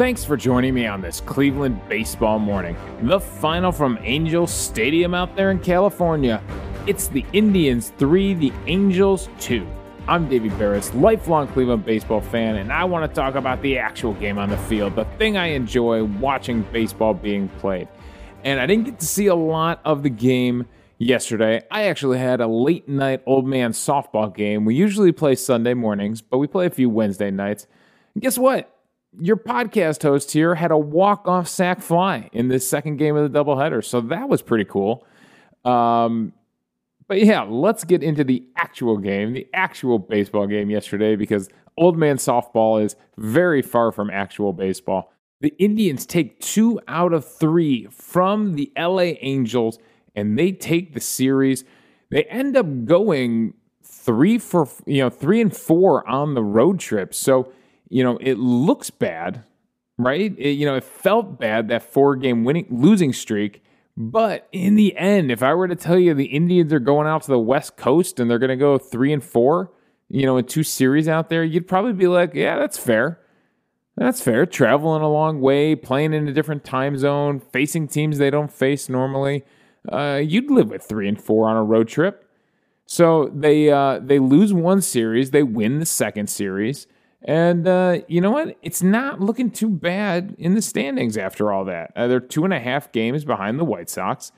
Thanks 0.00 0.24
for 0.24 0.34
joining 0.34 0.72
me 0.72 0.86
on 0.86 1.02
this 1.02 1.20
Cleveland 1.20 1.78
baseball 1.86 2.38
morning. 2.38 2.74
The 3.02 3.20
final 3.20 3.70
from 3.70 3.98
Angel 4.00 4.46
Stadium 4.46 5.12
out 5.12 5.36
there 5.36 5.50
in 5.50 5.58
California. 5.58 6.42
It's 6.86 7.08
the 7.08 7.22
Indians 7.34 7.92
3, 7.98 8.32
the 8.32 8.50
Angels 8.66 9.28
2. 9.40 9.66
I'm 10.08 10.26
Davey 10.26 10.48
Berris, 10.48 10.98
lifelong 10.98 11.48
Cleveland 11.48 11.84
baseball 11.84 12.22
fan, 12.22 12.56
and 12.56 12.72
I 12.72 12.82
want 12.84 13.10
to 13.10 13.14
talk 13.14 13.34
about 13.34 13.60
the 13.60 13.76
actual 13.76 14.14
game 14.14 14.38
on 14.38 14.48
the 14.48 14.56
field, 14.56 14.96
the 14.96 15.04
thing 15.18 15.36
I 15.36 15.48
enjoy 15.48 16.04
watching 16.04 16.62
baseball 16.72 17.12
being 17.12 17.50
played. 17.58 17.86
And 18.42 18.58
I 18.58 18.64
didn't 18.64 18.86
get 18.86 19.00
to 19.00 19.06
see 19.06 19.26
a 19.26 19.34
lot 19.34 19.82
of 19.84 20.02
the 20.02 20.08
game 20.08 20.66
yesterday. 20.96 21.62
I 21.70 21.88
actually 21.88 22.16
had 22.16 22.40
a 22.40 22.46
late 22.46 22.88
night 22.88 23.20
old 23.26 23.46
man 23.46 23.72
softball 23.72 24.34
game. 24.34 24.64
We 24.64 24.76
usually 24.76 25.12
play 25.12 25.34
Sunday 25.34 25.74
mornings, 25.74 26.22
but 26.22 26.38
we 26.38 26.46
play 26.46 26.64
a 26.64 26.70
few 26.70 26.88
Wednesday 26.88 27.30
nights. 27.30 27.66
And 28.14 28.22
guess 28.22 28.38
what? 28.38 28.79
Your 29.18 29.36
podcast 29.36 30.02
host 30.02 30.30
here 30.30 30.54
had 30.54 30.70
a 30.70 30.78
walk 30.78 31.26
off 31.26 31.48
sac 31.48 31.80
fly 31.80 32.30
in 32.32 32.48
this 32.48 32.68
second 32.68 32.96
game 32.96 33.16
of 33.16 33.30
the 33.30 33.38
doubleheader. 33.38 33.84
So 33.84 34.00
that 34.02 34.28
was 34.28 34.40
pretty 34.40 34.64
cool. 34.64 35.04
Um, 35.64 36.32
but 37.08 37.20
yeah, 37.24 37.42
let's 37.42 37.82
get 37.82 38.04
into 38.04 38.22
the 38.22 38.44
actual 38.56 38.96
game, 38.96 39.32
the 39.32 39.48
actual 39.52 39.98
baseball 39.98 40.46
game 40.46 40.70
yesterday, 40.70 41.16
because 41.16 41.48
old 41.76 41.98
man 41.98 42.18
softball 42.18 42.82
is 42.82 42.94
very 43.16 43.62
far 43.62 43.90
from 43.90 44.10
actual 44.10 44.52
baseball. 44.52 45.12
The 45.40 45.54
Indians 45.58 46.06
take 46.06 46.38
two 46.38 46.78
out 46.86 47.12
of 47.12 47.24
three 47.24 47.88
from 47.90 48.54
the 48.54 48.70
LA 48.78 49.14
Angels, 49.22 49.78
and 50.14 50.38
they 50.38 50.52
take 50.52 50.94
the 50.94 51.00
series. 51.00 51.64
They 52.10 52.24
end 52.24 52.56
up 52.56 52.84
going 52.84 53.54
three 53.82 54.38
for 54.38 54.68
you 54.86 55.02
know 55.02 55.10
three 55.10 55.40
and 55.40 55.54
four 55.54 56.08
on 56.08 56.34
the 56.34 56.44
road 56.44 56.78
trip. 56.78 57.12
So 57.12 57.52
you 57.90 58.02
know 58.02 58.16
it 58.22 58.38
looks 58.38 58.88
bad, 58.88 59.44
right? 59.98 60.34
It, 60.38 60.52
you 60.52 60.64
know 60.64 60.76
it 60.76 60.84
felt 60.84 61.38
bad 61.38 61.68
that 61.68 61.82
four 61.82 62.16
game 62.16 62.44
winning 62.44 62.66
losing 62.70 63.12
streak 63.12 63.62
but 64.02 64.48
in 64.50 64.76
the 64.76 64.96
end, 64.96 65.30
if 65.30 65.42
I 65.42 65.52
were 65.52 65.68
to 65.68 65.76
tell 65.76 65.98
you 65.98 66.14
the 66.14 66.24
Indians 66.24 66.72
are 66.72 66.80
going 66.80 67.06
out 67.06 67.22
to 67.24 67.30
the 67.30 67.38
West 67.38 67.76
Coast 67.76 68.18
and 68.18 68.30
they're 68.30 68.38
going 68.38 68.48
to 68.48 68.56
go 68.56 68.78
three 68.78 69.12
and 69.12 69.22
four, 69.22 69.72
you 70.08 70.24
know, 70.24 70.38
in 70.38 70.46
two 70.46 70.62
series 70.62 71.06
out 71.06 71.28
there, 71.28 71.44
you'd 71.44 71.68
probably 71.68 71.92
be 71.92 72.06
like, 72.06 72.32
yeah, 72.32 72.58
that's 72.58 72.78
fair. 72.78 73.20
That's 73.98 74.22
fair. 74.22 74.46
Traveling 74.46 75.02
a 75.02 75.10
long 75.10 75.42
way, 75.42 75.76
playing 75.76 76.14
in 76.14 76.26
a 76.26 76.32
different 76.32 76.64
time 76.64 76.96
zone, 76.96 77.40
facing 77.40 77.88
teams 77.88 78.16
they 78.16 78.30
don't 78.30 78.50
face 78.50 78.88
normally. 78.88 79.44
Uh, 79.86 80.20
you'd 80.24 80.50
live 80.50 80.70
with 80.70 80.82
three 80.82 81.06
and 81.06 81.20
four 81.20 81.46
on 81.48 81.58
a 81.58 81.62
road 81.62 81.88
trip. 81.88 82.26
So 82.86 83.30
they 83.34 83.70
uh, 83.70 84.00
they 84.02 84.18
lose 84.18 84.54
one 84.54 84.80
series, 84.80 85.30
they 85.30 85.42
win 85.42 85.78
the 85.78 85.86
second 85.86 86.30
series. 86.30 86.86
And 87.22 87.68
uh, 87.68 87.98
you 88.08 88.20
know 88.20 88.30
what? 88.30 88.56
It's 88.62 88.82
not 88.82 89.20
looking 89.20 89.50
too 89.50 89.68
bad 89.68 90.34
in 90.38 90.54
the 90.54 90.62
standings 90.62 91.16
after 91.18 91.52
all 91.52 91.64
that. 91.66 91.92
Uh, 91.94 92.06
they're 92.06 92.20
two 92.20 92.44
and 92.44 92.54
a 92.54 92.60
half 92.60 92.92
games 92.92 93.24
behind 93.24 93.58
the 93.58 93.64
White 93.64 93.90
Sox. 93.90 94.32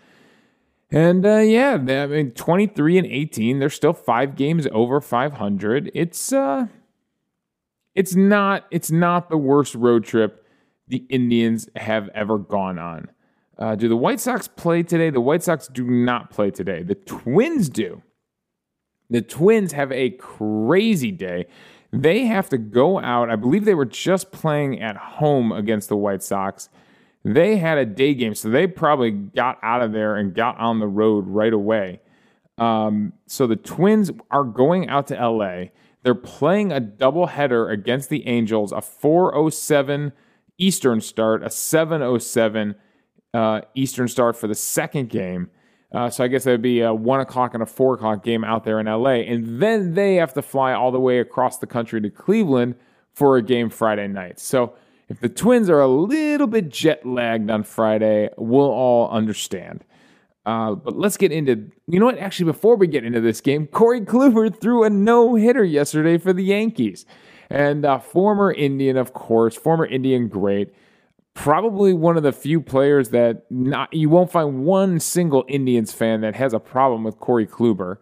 And 0.91 1.25
uh, 1.25 1.39
yeah, 1.39 1.75
I 1.75 2.07
mean, 2.07 2.33
23 2.33 2.99
and 2.99 3.07
18. 3.07 3.61
They're 3.61 3.71
still 3.71 3.95
five 3.95 4.37
games 4.37 4.67
over 4.73 5.01
500. 5.01 5.91
It's 5.95 6.33
uh, 6.33 6.67
it's 7.95 8.15
not 8.15 8.67
it's 8.71 8.91
not 8.91 9.31
the 9.31 9.39
worst 9.39 9.75
road 9.75 10.05
trip 10.05 10.47
the 10.89 11.07
Indians 11.09 11.69
have 11.77 12.11
ever 12.15 12.37
gone 12.37 12.79
on. 12.79 13.09
Uh, 13.59 13.75
do 13.75 13.89
the 13.89 13.97
White 13.97 14.21
Sox 14.21 14.49
play 14.49 14.83
today? 14.83 15.09
The 15.09 15.21
White 15.21 15.43
Sox 15.43 15.69
do 15.69 15.85
not 15.85 16.31
play 16.31 16.51
today. 16.51 16.83
The 16.83 16.95
Twins 16.95 17.69
do. 17.69 18.03
The 19.09 19.23
Twins 19.23 19.73
have 19.73 19.93
a 19.93 20.11
crazy 20.11 21.11
day. 21.11 21.47
They 21.93 22.25
have 22.25 22.49
to 22.49 22.59
go 22.59 22.99
out. 22.99 23.31
I 23.31 23.37
believe 23.37 23.65
they 23.65 23.75
were 23.75 23.85
just 23.85 24.33
playing 24.33 24.81
at 24.81 24.97
home 24.97 25.53
against 25.53 25.89
the 25.89 25.97
White 25.97 26.23
Sox. 26.23 26.69
They 27.25 27.59
had 27.59 27.79
a 27.79 27.85
day 27.85 28.15
game, 28.15 28.35
so 28.35 28.49
they 28.49 28.67
probably 28.67 29.11
got 29.11 29.59
out 29.63 29.83
of 29.83 29.93
there 29.93 30.17
and 30.17 30.35
got 30.35 30.59
on 30.59 30.81
the 30.81 30.89
road 30.89 31.27
right 31.29 31.53
away. 31.53 32.01
Um, 32.59 33.13
so 33.27 33.47
the 33.47 33.57
Twins 33.57 34.11
are 34.31 34.45
going 34.45 34.89
out 34.89 35.07
to 35.09 35.15
LA. 35.15 35.67
They're 36.03 36.15
playing 36.15 36.73
a 36.73 36.81
doubleheader 36.81 37.71
against 37.71 38.09
the 38.09 38.27
Angels, 38.27 38.73
a 38.73 38.81
407 38.81 40.13
Eastern 40.59 41.01
start, 41.01 41.45
a 41.45 41.51
707 41.51 42.75
uh, 43.35 43.61
Eastern 43.75 44.09
start 44.09 44.37
for 44.37 44.49
the 44.49 44.55
second 44.55 45.09
game. 45.09 45.51
Uh, 45.93 46.09
so 46.09 46.25
I 46.25 46.29
guess 46.29 46.45
that'd 46.45 46.63
be 46.63 46.81
a 46.81 46.93
one 46.93 47.21
o'clock 47.21 47.55
and 47.55 47.63
a 47.63 47.67
four 47.67 47.95
o'clock 47.95 48.25
game 48.25 48.45
out 48.45 48.65
there 48.65 48.81
in 48.81 48.87
LA. 48.87 49.21
And 49.27 49.61
then 49.61 49.95
they 49.95 50.17
have 50.17 50.33
to 50.35 50.43
fly 50.43 50.73
all 50.73 50.91
the 50.91 51.01
way 51.01 51.19
across 51.19 51.59
the 51.59 51.67
country 51.67 52.01
to 52.01 52.11
Cleveland 52.11 52.77
for 53.13 53.37
a 53.37 53.43
game 53.43 53.69
Friday 53.69 54.09
night. 54.09 54.41
So 54.41 54.75
if 55.09 55.21
the 55.21 55.29
Twins 55.29 55.69
are 55.69 55.81
a 55.81 55.87
little 55.87 56.47
bit 56.47 56.71
jet 56.71 57.05
lagged 57.05 57.51
on 57.51 57.65
Friday, 57.65 58.31
we'll 58.39 58.71
all 58.71 59.11
understand. 59.11 59.85
Uh, 60.47 60.75
but 60.75 60.97
let's 60.97 61.17
get 61.17 61.31
into, 61.31 61.71
you 61.87 62.01
know 62.01 62.07
what? 62.07 62.19
Actually, 62.19 62.47
before 62.47 62.77
we 62.77 62.87
get 62.87 63.05
into 63.05 63.21
this 63.21 63.41
game, 63.41 63.67
Corey 63.67 64.01
Kluber 64.01 64.59
threw 64.59 64.83
a 64.85 64.91
no 64.91 65.35
hitter 65.35 65.63
yesterday 65.63 66.19
for 66.19 66.33
the 66.33 66.43
Yankees. 66.43 67.05
And 67.51 67.85
uh, 67.85 67.99
former 67.99 68.51
Indian, 68.51 68.97
of 68.97 69.13
course, 69.13 69.55
former 69.55 69.85
Indian 69.85 70.29
great 70.29 70.73
probably 71.35 71.93
one 71.93 72.17
of 72.17 72.23
the 72.23 72.33
few 72.33 72.61
players 72.61 73.11
that 73.11 73.45
not 73.51 73.93
you 73.93 74.09
won't 74.09 74.31
find 74.31 74.65
one 74.65 75.01
single 75.01 75.45
Indians 75.49 75.93
fan 75.93 76.21
that 76.21 76.35
has 76.35 76.53
a 76.53 76.61
problem 76.61 77.05
with 77.05 77.19
Corey 77.19 77.47
Kluber. 77.47 77.97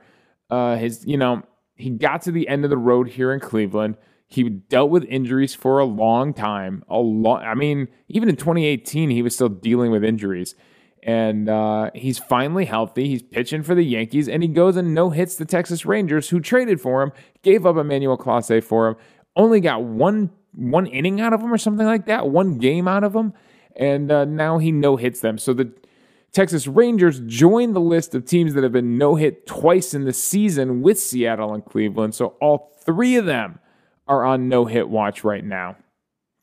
Uh, 0.51 0.77
his, 0.77 1.07
you 1.07 1.17
know, 1.17 1.43
he 1.77 1.91
got 1.91 2.23
to 2.23 2.33
the 2.33 2.49
end 2.49 2.65
of 2.65 2.71
the 2.71 2.77
road 2.77 3.09
here 3.09 3.33
in 3.33 3.41
Cleveland. 3.41 3.97
He 4.27 4.49
dealt 4.49 4.91
with 4.91 5.05
injuries 5.05 5.55
for 5.55 5.79
a 5.79 5.85
long 5.85 6.35
time. 6.35 6.85
A 6.89 6.99
long, 6.99 7.43
I 7.43 7.55
mean, 7.55 7.89
even 8.09 8.29
in 8.29 8.37
2018, 8.37 9.11
he 9.11 9.23
was 9.23 9.35
still 9.35 9.49
dealing 9.49 9.91
with 9.91 10.05
injuries. 10.05 10.55
And 11.03 11.49
uh, 11.49 11.91
he's 11.95 12.19
finally 12.19 12.67
healthy. 12.67 13.09
He's 13.09 13.23
pitching 13.23 13.62
for 13.62 13.75
the 13.75 13.83
Yankees, 13.83 14.29
and 14.29 14.43
he 14.43 14.49
goes 14.51 14.77
and 14.77 14.95
no 14.95 15.09
hits 15.11 15.37
the 15.37 15.47
Texas 15.47 15.87
Rangers, 15.87 16.29
who 16.29 16.41
traded 16.41 16.79
for 16.79 17.03
him, 17.03 17.11
gave 17.43 17.65
up 17.65 17.77
Emmanuel 17.77 18.19
Clase 18.19 18.62
for 18.62 18.89
him, 18.89 18.97
only 19.41 19.61
got 19.61 19.83
one 19.83 20.31
one 20.55 20.87
inning 20.87 21.21
out 21.21 21.33
of 21.33 21.41
him 21.41 21.53
or 21.53 21.59
something 21.59 21.87
like 21.87 22.06
that, 22.06 22.28
one 22.28 22.59
game 22.59 22.89
out 22.89 23.05
of 23.05 23.15
him, 23.15 23.33
and 23.77 24.11
uh, 24.11 24.25
now 24.25 24.59
he 24.59 24.73
no 24.73 24.97
hits 24.97 25.21
them. 25.21 25.39
So 25.39 25.53
the 25.53 25.73
Texas 26.33 26.67
Rangers 26.67 27.21
join 27.27 27.73
the 27.73 27.81
list 27.81 28.15
of 28.15 28.25
teams 28.25 28.55
that 28.55 28.62
have 28.62 28.73
been 28.73 28.99
no 28.99 29.17
hit 29.17 29.47
twice 29.47 29.95
in 29.95 30.05
the 30.05 30.12
season 30.12 30.83
with 30.83 30.99
Seattle 30.99 31.55
and 31.55 31.65
Cleveland. 31.65 32.15
So 32.15 32.37
all 32.41 32.77
three 32.84 33.17
of 33.17 33.27
them 33.27 33.59
are 34.06 34.25
on 34.25 34.49
no 34.49 34.65
hit 34.65 34.89
watch 34.89 35.25
right 35.25 35.45
now 35.45 35.77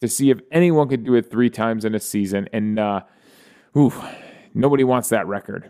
to 0.02 0.08
see 0.08 0.30
if 0.30 0.40
anyone 0.52 0.90
could 0.90 1.06
do 1.06 1.16
it 1.16 1.30
three 1.30 1.50
times 1.50 1.86
in 1.86 1.96
a 1.96 2.00
season. 2.00 2.50
And 2.52 2.80
uh, 2.80 3.02
oof, 3.78 4.00
nobody 4.54 4.84
wants 4.84 5.10
that 5.10 5.28
record. 5.28 5.70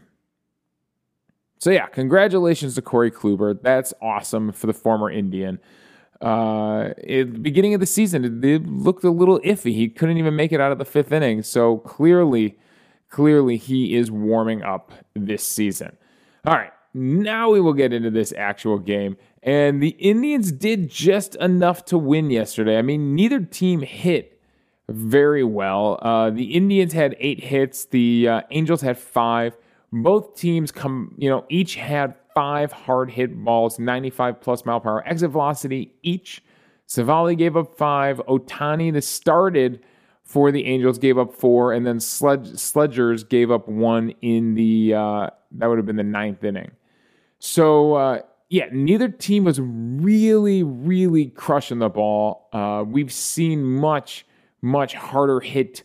So 1.60 1.72
yeah, 1.72 1.88
congratulations 1.88 2.76
to 2.76 2.82
Corey 2.82 3.12
Kluber. 3.12 3.60
That's 3.62 3.94
awesome 4.02 4.52
for 4.52 4.68
the 4.68 4.74
former 4.74 5.10
Indian. 5.10 5.60
Uh, 6.22 6.94
at 6.98 7.34
the 7.34 7.40
beginning 7.40 7.74
of 7.74 7.80
the 7.80 7.86
season, 7.86 8.44
it 8.44 8.66
looked 8.68 9.04
a 9.04 9.12
little 9.12 9.40
iffy. 9.42 9.74
He 9.74 9.90
couldn't 9.90 10.18
even 10.18 10.36
make 10.36 10.52
it 10.52 10.60
out 10.60 10.72
of 10.72 10.80
the 10.80 10.86
fifth 10.86 11.12
inning. 11.12 11.44
So 11.44 11.78
clearly, 11.78 12.58
clearly, 13.10 13.58
he 13.58 13.96
is 13.96 14.10
warming 14.10 14.64
up 14.64 14.92
this 15.16 15.46
season. 15.46 15.96
All 16.46 16.56
right, 16.56 16.72
now 16.94 17.52
we 17.52 17.62
will 17.62 17.74
get 17.74 17.94
into 17.94 18.10
this 18.10 18.34
actual 18.36 18.80
game. 18.80 19.18
And 19.44 19.82
the 19.82 19.90
Indians 19.90 20.52
did 20.52 20.90
just 20.90 21.36
enough 21.36 21.86
to 21.86 21.98
win 21.98 22.30
yesterday. 22.30 22.78
I 22.78 22.82
mean, 22.82 23.16
neither 23.16 23.40
team 23.42 23.82
hit 23.82 24.42
very 24.90 25.44
well. 25.44 26.00
Uh, 26.02 26.30
the 26.32 26.54
Indians 26.56 26.94
had 26.94 27.16
eight 27.20 27.44
hits. 27.44 27.86
The 27.86 28.28
uh, 28.28 28.42
Angels 28.52 28.82
had 28.82 28.98
five. 28.98 29.56
Both 29.92 30.36
teams 30.36 30.72
come, 30.72 31.14
you 31.18 31.30
know, 31.30 31.46
each 31.50 31.76
had 31.76 32.16
five 32.38 32.72
hard 32.72 33.10
hit 33.10 33.36
balls, 33.44 33.80
95 33.80 34.40
plus 34.42 34.64
mile 34.64 34.80
per 34.80 34.92
hour 34.92 35.08
exit 35.08 35.32
velocity 35.32 35.92
each. 36.04 36.44
Civale 36.88 37.36
gave 37.36 37.58
up 37.58 37.76
five. 37.80 38.22
Ohtani, 38.28 38.94
that 38.94 39.04
started 39.04 39.84
for 40.24 40.52
the 40.52 40.66
Angels, 40.66 41.00
gave 41.00 41.18
up 41.18 41.34
four, 41.34 41.74
and 41.74 41.84
then 41.84 42.00
Sledge, 42.00 42.50
Slegers 42.50 43.28
gave 43.28 43.50
up 43.50 43.68
one 43.68 44.12
in 44.22 44.54
the 44.54 44.94
uh, 44.94 45.30
that 45.54 45.66
would 45.66 45.80
have 45.80 45.88
been 45.88 45.96
the 45.96 46.04
ninth 46.04 46.44
inning. 46.44 46.70
So 47.40 47.96
uh, 47.96 48.20
yeah, 48.50 48.66
neither 48.72 49.10
team 49.10 49.44
was 49.44 49.60
really, 49.60 50.62
really 50.62 51.30
crushing 51.30 51.80
the 51.80 51.90
ball. 51.90 52.50
Uh, 52.54 52.84
we've 52.86 53.12
seen 53.12 53.64
much, 53.64 54.28
much 54.62 54.94
harder 54.94 55.40
hit 55.40 55.82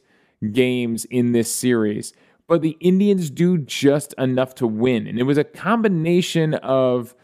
games 0.52 1.06
in 1.06 1.32
this 1.32 1.50
series 1.50 2.12
but 2.46 2.62
the 2.62 2.76
Indians 2.80 3.30
do 3.30 3.58
just 3.58 4.14
enough 4.18 4.54
to 4.56 4.66
win. 4.66 5.06
And 5.06 5.18
it 5.18 5.22
was 5.24 5.38
a 5.38 5.44
combination 5.44 6.54
of 6.54 7.14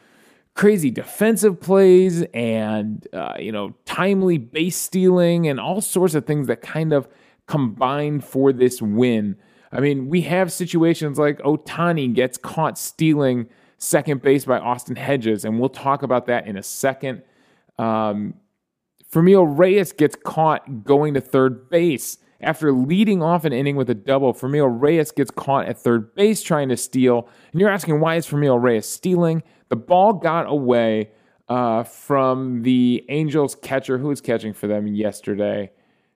crazy 0.54 0.90
defensive 0.90 1.60
plays 1.60 2.22
and, 2.34 3.06
uh, 3.12 3.34
you 3.38 3.52
know, 3.52 3.74
timely 3.84 4.38
base 4.38 4.76
stealing 4.76 5.46
and 5.46 5.60
all 5.60 5.80
sorts 5.80 6.14
of 6.14 6.26
things 6.26 6.46
that 6.48 6.62
kind 6.62 6.92
of 6.92 7.08
combined 7.46 8.24
for 8.24 8.52
this 8.52 8.82
win. 8.82 9.36
I 9.70 9.80
mean, 9.80 10.08
we 10.08 10.22
have 10.22 10.52
situations 10.52 11.18
like 11.18 11.38
Ohtani 11.40 12.12
gets 12.12 12.38
caught 12.38 12.78
stealing 12.78 13.48
second 13.76 14.22
base 14.22 14.44
by 14.44 14.58
Austin 14.58 14.96
Hedges, 14.96 15.44
and 15.44 15.60
we'll 15.60 15.68
talk 15.68 16.02
about 16.02 16.26
that 16.26 16.46
in 16.46 16.56
a 16.56 16.62
second. 16.62 17.22
Um, 17.78 18.34
Franmil 19.12 19.58
Reyes 19.58 19.92
gets 19.92 20.16
caught 20.16 20.84
going 20.84 21.14
to 21.14 21.20
third 21.20 21.70
base 21.70 22.18
After 22.40 22.72
leading 22.72 23.22
off 23.22 23.44
an 23.44 23.52
inning 23.52 23.74
with 23.74 23.90
a 23.90 23.94
double, 23.94 24.32
Franmil 24.32 24.80
Reyes 24.80 25.10
gets 25.10 25.30
caught 25.30 25.66
at 25.66 25.76
third 25.76 26.14
base 26.14 26.42
trying 26.42 26.68
to 26.68 26.76
steal. 26.76 27.28
And 27.52 27.60
you're 27.60 27.70
asking, 27.70 28.00
why 28.00 28.14
is 28.14 28.28
Franmil 28.28 28.62
Reyes 28.62 28.88
stealing? 28.88 29.42
The 29.70 29.76
ball 29.76 30.12
got 30.12 30.48
away 30.48 31.10
uh, 31.48 31.82
from 31.82 32.62
the 32.62 33.04
Angels 33.08 33.56
catcher 33.56 33.98
who 33.98 34.08
was 34.08 34.20
catching 34.20 34.52
for 34.52 34.68
them 34.68 34.86
yesterday. 34.86 35.72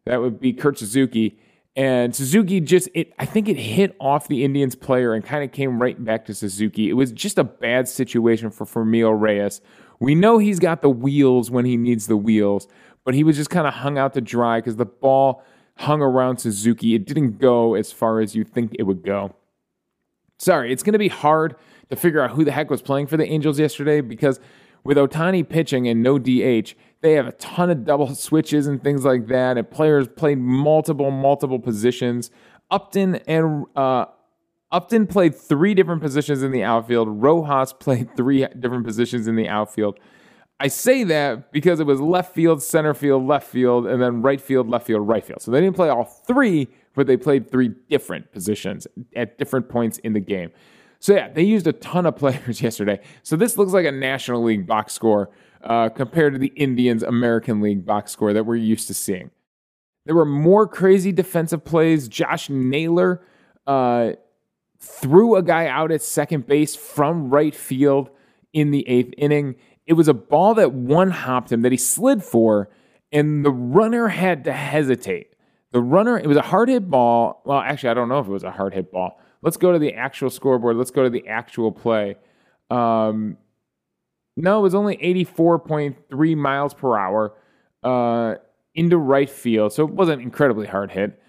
That 0.06 0.20
would 0.20 0.38
be 0.38 0.52
Kurt 0.52 0.78
Suzuki. 0.78 1.40
And 1.74 2.14
Suzuki 2.14 2.60
just, 2.60 2.88
it, 2.94 3.12
I 3.18 3.24
think 3.24 3.48
it 3.48 3.56
hit 3.56 3.96
off 3.98 4.28
the 4.28 4.44
Indians 4.44 4.74
player 4.74 5.14
and 5.14 5.24
kind 5.24 5.42
of 5.42 5.50
came 5.52 5.80
right 5.80 6.02
back 6.04 6.26
to 6.26 6.34
Suzuki. 6.34 6.88
It 6.88 6.92
was 6.92 7.10
just 7.10 7.38
a 7.38 7.44
bad 7.44 7.88
situation 7.88 8.50
for 8.50 8.64
Franmil 8.64 9.18
Reyes. 9.18 9.60
We 9.98 10.14
know 10.14 10.38
he's 10.38 10.58
got 10.58 10.82
the 10.82 10.90
wheels 10.90 11.50
when 11.50 11.64
he 11.64 11.76
needs 11.76 12.06
the 12.06 12.16
wheels, 12.16 12.68
but 13.04 13.14
he 13.14 13.24
was 13.24 13.36
just 13.36 13.50
kind 13.50 13.66
of 13.66 13.74
hung 13.74 13.98
out 13.98 14.12
to 14.14 14.20
dry 14.20 14.58
because 14.58 14.76
the 14.76 14.84
ball 14.84 15.42
hung 15.76 16.02
around 16.02 16.38
Suzuki. 16.38 16.94
It 16.94 17.06
didn't 17.06 17.38
go 17.38 17.74
as 17.74 17.92
far 17.92 18.20
as 18.20 18.34
you 18.34 18.44
think 18.44 18.72
it 18.78 18.84
would 18.84 19.02
go. 19.02 19.34
Sorry, 20.38 20.72
it's 20.72 20.82
going 20.82 20.92
to 20.92 20.98
be 20.98 21.08
hard 21.08 21.56
to 21.90 21.96
figure 21.96 22.20
out 22.20 22.30
who 22.32 22.44
the 22.44 22.52
heck 22.52 22.70
was 22.70 22.82
playing 22.82 23.06
for 23.06 23.16
the 23.16 23.26
Angels 23.26 23.58
yesterday 23.58 24.00
because 24.00 24.40
with 24.84 24.96
Ohtani 24.96 25.48
pitching 25.48 25.86
and 25.88 26.02
no 26.02 26.18
DH, 26.18 26.74
they 27.00 27.12
have 27.12 27.26
a 27.26 27.32
ton 27.32 27.70
of 27.70 27.84
double 27.84 28.14
switches 28.14 28.66
and 28.66 28.82
things 28.82 29.04
like 29.04 29.28
that, 29.28 29.58
and 29.58 29.70
players 29.70 30.08
played 30.08 30.38
multiple, 30.38 31.10
multiple 31.10 31.58
positions. 31.58 32.30
Upton 32.70 33.16
and 33.26 33.66
uh, 33.76 34.06
Upton 34.70 35.06
played 35.06 35.34
three 35.34 35.74
different 35.74 36.00
positions 36.00 36.42
in 36.42 36.50
the 36.50 36.64
outfield. 36.64 37.08
Rojas 37.22 37.72
played 37.72 38.16
three 38.16 38.46
different 38.58 38.86
positions 38.86 39.28
in 39.28 39.36
the 39.36 39.48
outfield. 39.48 39.98
I 40.60 40.68
say 40.68 41.02
that 41.04 41.50
because 41.50 41.80
it 41.80 41.86
was 41.86 42.00
left 42.00 42.34
field, 42.34 42.62
center 42.62 42.94
field, 42.94 43.26
left 43.26 43.48
field, 43.48 43.86
and 43.86 44.00
then 44.00 44.22
right 44.22 44.40
field, 44.40 44.68
left 44.68 44.86
field, 44.86 45.06
right 45.06 45.24
field. 45.24 45.42
So 45.42 45.50
they 45.50 45.60
didn't 45.60 45.74
play 45.74 45.88
all 45.88 46.04
three, 46.04 46.68
but 46.94 47.06
they 47.06 47.16
played 47.16 47.50
three 47.50 47.70
different 47.90 48.30
positions 48.32 48.86
at 49.16 49.38
different 49.38 49.68
points 49.68 49.98
in 49.98 50.12
the 50.12 50.20
game. 50.20 50.52
So 51.00 51.14
yeah, 51.14 51.28
they 51.28 51.42
used 51.42 51.66
a 51.66 51.72
ton 51.72 52.06
of 52.06 52.16
players 52.16 52.62
yesterday. 52.62 53.00
So 53.24 53.34
this 53.34 53.58
looks 53.58 53.72
like 53.72 53.86
a 53.86 53.92
National 53.92 54.42
League 54.42 54.66
box 54.66 54.92
score 54.92 55.30
uh, 55.64 55.88
compared 55.88 56.34
to 56.34 56.38
the 56.38 56.52
Indians 56.56 57.02
American 57.02 57.60
League 57.60 57.84
box 57.84 58.12
score 58.12 58.32
that 58.32 58.46
we're 58.46 58.56
used 58.56 58.86
to 58.86 58.94
seeing. 58.94 59.30
There 60.06 60.14
were 60.14 60.24
more 60.24 60.66
crazy 60.66 61.12
defensive 61.12 61.64
plays. 61.64 62.08
Josh 62.08 62.50
Naylor 62.50 63.24
uh, 63.66 64.12
threw 64.78 65.36
a 65.36 65.42
guy 65.42 65.66
out 65.66 65.92
at 65.92 66.02
second 66.02 66.46
base 66.46 66.74
from 66.74 67.30
right 67.30 67.54
field 67.54 68.10
in 68.52 68.70
the 68.70 68.88
eighth 68.88 69.14
inning. 69.16 69.56
It 69.86 69.94
was 69.94 70.08
a 70.08 70.14
ball 70.14 70.54
that 70.54 70.72
one 70.72 71.10
hopped 71.10 71.50
him 71.50 71.62
that 71.62 71.72
he 71.72 71.78
slid 71.78 72.22
for, 72.22 72.68
and 73.10 73.44
the 73.44 73.50
runner 73.50 74.08
had 74.08 74.44
to 74.44 74.52
hesitate. 74.52 75.34
The 75.72 75.80
runner, 75.80 76.18
it 76.18 76.26
was 76.26 76.36
a 76.36 76.42
hard 76.42 76.68
hit 76.68 76.88
ball. 76.88 77.42
Well, 77.44 77.58
actually, 77.58 77.90
I 77.90 77.94
don't 77.94 78.08
know 78.08 78.18
if 78.18 78.26
it 78.26 78.30
was 78.30 78.44
a 78.44 78.50
hard 78.50 78.74
hit 78.74 78.92
ball. 78.92 79.18
Let's 79.40 79.56
go 79.56 79.72
to 79.72 79.78
the 79.78 79.94
actual 79.94 80.30
scoreboard. 80.30 80.76
Let's 80.76 80.90
go 80.90 81.02
to 81.02 81.10
the 81.10 81.26
actual 81.26 81.72
play. 81.72 82.16
Um, 82.70 83.38
no, 84.36 84.58
it 84.58 84.62
was 84.62 84.74
only 84.74 84.96
84.3 84.98 86.36
miles 86.36 86.74
per 86.74 86.96
hour 86.96 87.34
uh, 87.82 88.36
into 88.74 88.96
right 88.96 89.28
field, 89.28 89.72
so 89.72 89.86
it 89.86 89.92
wasn't 89.92 90.22
incredibly 90.22 90.66
hard 90.66 90.92
hit. 90.92 91.20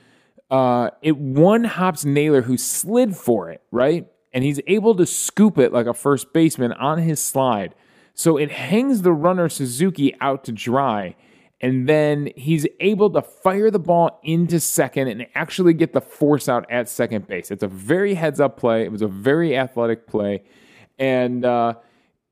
Uh, 0.49 0.91
it 1.01 1.17
one 1.17 1.63
hops 1.63 2.05
Naylor, 2.05 2.43
who 2.43 2.57
slid 2.57 3.15
for 3.17 3.49
it, 3.49 3.61
right? 3.71 4.07
And 4.33 4.43
he's 4.43 4.59
able 4.67 4.95
to 4.95 5.05
scoop 5.05 5.57
it 5.57 5.73
like 5.73 5.87
a 5.87 5.93
first 5.93 6.31
baseman 6.33 6.71
on 6.73 6.99
his 6.99 7.19
slide. 7.19 7.75
So 8.13 8.37
it 8.37 8.51
hangs 8.51 9.01
the 9.01 9.13
runner 9.13 9.49
Suzuki 9.49 10.15
out 10.21 10.43
to 10.45 10.51
dry. 10.51 11.15
And 11.61 11.87
then 11.87 12.29
he's 12.35 12.67
able 12.81 13.09
to 13.11 13.21
fire 13.21 13.71
the 13.71 13.79
ball 13.79 14.19
into 14.23 14.59
second 14.59 15.07
and 15.07 15.25
actually 15.33 15.73
get 15.73 15.93
the 15.93 16.01
force 16.01 16.49
out 16.49 16.69
at 16.69 16.89
second 16.89 17.25
base. 17.25 17.51
It's 17.51 17.63
a 17.63 17.67
very 17.67 18.15
heads 18.15 18.39
up 18.39 18.57
play. 18.57 18.83
It 18.83 18.91
was 18.91 19.01
a 19.01 19.07
very 19.07 19.57
athletic 19.57 20.05
play. 20.07 20.43
And, 20.99 21.45
uh, 21.45 21.75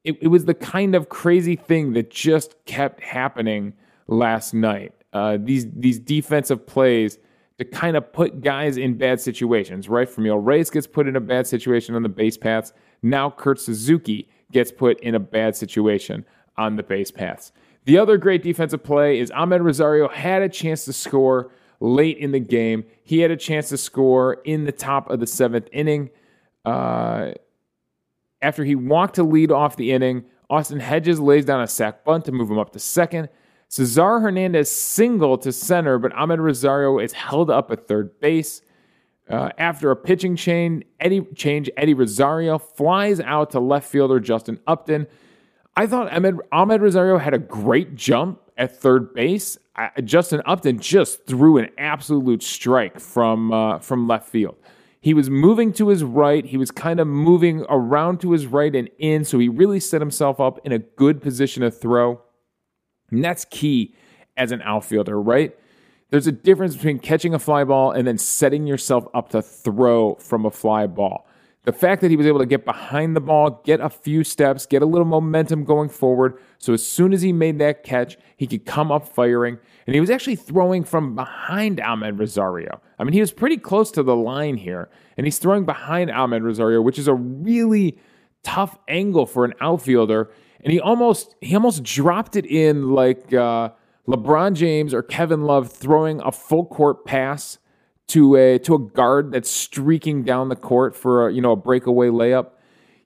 it, 0.04 0.18
it 0.22 0.28
was 0.28 0.45
the 0.45 0.54
kind 0.54 0.95
of 0.95 1.10
crazy 1.10 1.56
thing 1.56 1.94
that 1.94 2.10
just 2.10 2.56
kept 2.66 3.01
happening 3.01 3.74
last 4.07 4.54
night. 4.54 4.94
Uh, 5.13 5.38
these 5.39 5.68
these 5.72 6.00
defensive 6.00 6.66
plays 6.66 7.18
to 7.57 7.66
kind 7.66 7.98
of 7.98 8.12
put 8.13 8.42
guys 8.42 8.77
in 8.77 8.98
bad 8.98 9.19
situations, 9.19 9.89
right? 9.89 10.10
Franmil 10.10 10.44
Reyes 10.44 10.69
gets 10.69 10.88
put 10.88 11.07
in 11.07 11.16
a 11.16 11.22
bad 11.22 11.45
situation 11.45 11.95
on 11.95 12.01
the 12.01 12.10
base 12.10 12.38
paths. 12.38 12.74
Now 13.04 13.30
Kurt 13.30 13.60
Suzuki 13.60 14.30
gets 14.51 14.71
put 14.71 15.00
in 15.01 15.15
a 15.15 15.19
bad 15.19 15.56
situation 15.56 16.25
on 16.57 16.75
the 16.75 16.83
base 16.83 17.12
paths. 17.12 17.51
The 17.86 17.98
other 17.98 18.18
great 18.18 18.44
defensive 18.44 18.83
play 18.83 19.19
is 19.19 19.31
Amed 19.31 19.63
Rosario 19.63 20.07
had 20.07 20.42
a 20.42 20.50
chance 20.50 20.86
to 20.86 20.94
score 20.94 21.51
late 21.80 22.18
in 22.18 22.31
the 22.31 22.39
game. 22.39 22.86
He 23.03 23.19
had 23.19 23.31
a 23.31 23.38
chance 23.38 23.69
to 23.69 23.77
score 23.77 24.36
in 24.45 24.65
the 24.65 24.71
top 24.71 25.09
of 25.09 25.19
the 25.19 25.27
seventh 25.27 25.68
inning. 25.71 26.12
Uh, 26.63 27.31
after 28.42 28.63
he 28.63 28.75
walked 28.75 29.15
to 29.15 29.24
lead 29.24 29.51
off 29.51 29.77
the 29.77 29.92
inning, 29.92 30.25
Austin 30.50 30.80
Hedges 30.80 31.19
lays 31.19 31.45
down 31.45 31.62
a 31.62 31.68
sac 31.68 32.03
bunt 32.03 32.25
to 32.25 32.31
move 32.31 32.51
him 32.51 32.59
up 32.59 32.71
to 32.74 32.80
second. 32.80 33.30
Cesar 33.69 34.19
Hernandez 34.19 34.69
single 34.69 35.38
to 35.39 35.51
center, 35.51 35.98
but 35.98 36.12
Amed 36.12 36.39
Rosario 36.39 37.00
is 37.00 37.13
held 37.13 37.50
up 37.50 37.71
at 37.71 37.88
third 37.88 38.19
base. 38.19 38.62
Uh, 39.31 39.50
after 39.57 39.92
a 39.92 39.95
pitching 39.95 40.36
chain, 40.36 40.83
Eddie 41.00 41.22
change, 41.36 41.69
Eddie 41.78 41.94
Rosario 41.94 42.57
flies 42.57 43.19
out 43.22 43.51
to 43.51 43.60
left 43.60 43.89
fielder 43.89 44.19
Justin 44.19 44.60
Upton. 44.68 45.07
I 45.75 45.88
thought 45.88 46.12
Ahmed, 46.12 46.36
Amed 46.51 46.81
Rosario 46.81 47.18
had 47.18 47.33
a 47.33 47.39
great 47.39 47.95
jump 47.95 48.42
at 48.57 48.78
third 48.78 49.13
base. 49.13 49.57
I, 49.75 49.89
Justin 50.01 50.42
Upton 50.45 50.80
just 50.80 51.25
threw 51.25 51.57
an 51.57 51.69
absolute 51.78 52.44
strike 52.44 53.00
from 53.00 53.54
uh, 53.54 53.80
from 53.80 54.07
left 54.07 54.28
field. 54.28 54.57
He 55.00 55.13
was 55.13 55.30
moving 55.30 55.74
to 55.74 55.88
his 55.88 56.04
right. 56.04 56.45
He 56.45 56.57
was 56.57 56.69
kind 56.69 57.00
of 57.00 57.07
moving 57.07 57.66
around 57.69 58.22
to 58.22 58.31
his 58.34 58.45
right 58.45 58.75
and 58.75 58.89
in. 59.00 59.24
So 59.24 59.39
he 59.39 59.50
really 59.50 59.80
set 59.80 60.00
himself 60.00 60.39
up 60.39 60.60
in 60.63 60.72
a 60.72 60.80
good 60.80 61.22
position 61.22 61.63
to 61.63 61.72
throw. 61.72 62.22
And 63.10 63.24
that's 63.24 63.45
key 63.45 63.95
as 64.38 64.51
an 64.51 64.62
outfielder, 64.62 65.19
right? 65.19 65.56
There's 66.12 66.28
a 66.28 66.31
difference 66.31 66.75
between 66.75 67.00
catching 67.00 67.34
a 67.34 67.40
fly 67.40 67.63
ball 67.63 67.92
and 67.92 68.06
then 68.06 68.18
setting 68.18 68.68
yourself 68.68 69.08
up 69.13 69.30
to 69.30 69.42
throw 69.42 70.16
from 70.16 70.46
a 70.46 70.52
fly 70.52 70.86
ball. 70.86 71.25
The 71.63 71.72
fact 71.72 72.02
that 72.02 72.10
he 72.10 72.18
was 72.18 72.25
able 72.25 72.40
to 72.40 72.46
get 72.46 72.66
behind 72.66 73.16
the 73.16 73.22
ball, 73.22 73.62
get 73.63 73.80
a 73.80 73.90
few 73.90 74.24
steps, 74.24 74.65
get 74.65 74.82
a 74.82 74.86
little 74.86 75.06
momentum 75.06 75.63
going 75.63 75.89
forward. 75.89 76.39
So 76.58 76.74
as 76.74 76.86
soon 76.86 77.13
as 77.13 77.22
he 77.22 77.32
made 77.32 77.60
that 77.60 77.84
catch, 77.84 78.18
he 78.36 78.48
could 78.48 78.65
come 78.65 78.91
up 78.91 79.08
firing. 79.08 79.60
And 79.86 79.94
he 79.94 80.01
was 80.01 80.10
actually 80.10 80.36
throwing 80.36 80.84
from 80.84 81.15
behind 81.15 81.77
Amed 81.77 82.20
Rosario. 82.20 82.82
I 82.98 83.03
mean, 83.03 83.13
he 83.13 83.22
was 83.22 83.32
pretty 83.32 83.58
close 83.58 83.91
to 83.91 84.03
the 84.03 84.15
line 84.15 84.58
here. 84.58 84.89
And 85.18 85.27
he's 85.27 85.38
throwing 85.38 85.65
behind 85.65 86.10
Amed 86.10 86.44
Rosario, 86.44 86.82
which 86.82 86.98
is 86.98 87.08
a 87.08 87.13
really 87.13 88.00
tough 88.44 88.77
angle 88.88 89.27
for 89.27 89.46
an 89.46 89.53
outfielder. 89.62 90.32
And 90.63 90.74
he 90.74 90.80
almost 90.80 91.36
he 91.41 91.56
almost 91.56 91.84
dropped 91.84 92.36
it 92.36 92.46
in 92.46 92.89
like 92.89 93.34
uh, 93.34 93.70
LeBron 94.12 94.53
James 94.53 94.94
or 94.94 95.01
Kevin 95.01 95.44
Love 95.44 95.72
throwing 95.72 96.22
a 96.22 96.32
full 96.32 96.65
court 96.65 97.06
pass 97.06 97.58
to 98.08 98.36
a 98.36 98.60
to 98.60 98.75
a 98.75 98.80
guard 98.80 99.32
that's 99.32 99.50
streaking 99.50 100.24
down 100.24 100.50
the 100.50 100.56
court 100.56 100.96
for 100.96 101.30
a, 101.30 101.34
you 101.34 101.41
know 101.41 101.53
a 101.53 101.56
breakaway 101.56 102.10
layup. 102.10 102.50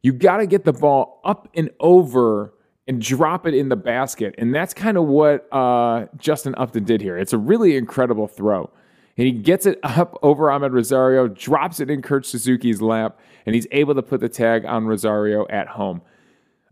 You 0.01 0.13
got 0.13 0.37
to 0.37 0.47
get 0.47 0.65
the 0.65 0.73
ball 0.73 1.21
up 1.23 1.47
and 1.53 1.69
over 1.79 2.53
and 2.87 3.01
drop 3.01 3.45
it 3.45 3.53
in 3.53 3.69
the 3.69 3.75
basket, 3.75 4.33
and 4.39 4.53
that's 4.53 4.73
kind 4.73 4.97
of 4.97 5.05
what 5.05 5.47
uh, 5.53 6.07
Justin 6.17 6.55
Upton 6.57 6.83
did 6.83 7.01
here. 7.01 7.17
It's 7.17 7.33
a 7.33 7.37
really 7.37 7.75
incredible 7.75 8.27
throw. 8.27 8.71
And 9.17 9.25
he 9.25 9.31
gets 9.31 9.65
it 9.65 9.79
up 9.83 10.17
over 10.23 10.45
Amed 10.47 10.73
Rosario, 10.73 11.27
drops 11.27 11.79
it 11.79 11.89
in 11.89 12.01
Kurt 12.01 12.25
Suzuki's 12.25 12.81
lap, 12.81 13.19
and 13.45 13.55
he's 13.55 13.67
able 13.71 13.95
to 13.95 14.01
put 14.01 14.19
the 14.19 14.27
tag 14.27 14.65
on 14.65 14.85
Rosario 14.85 15.47
at 15.49 15.67
home. 15.67 16.01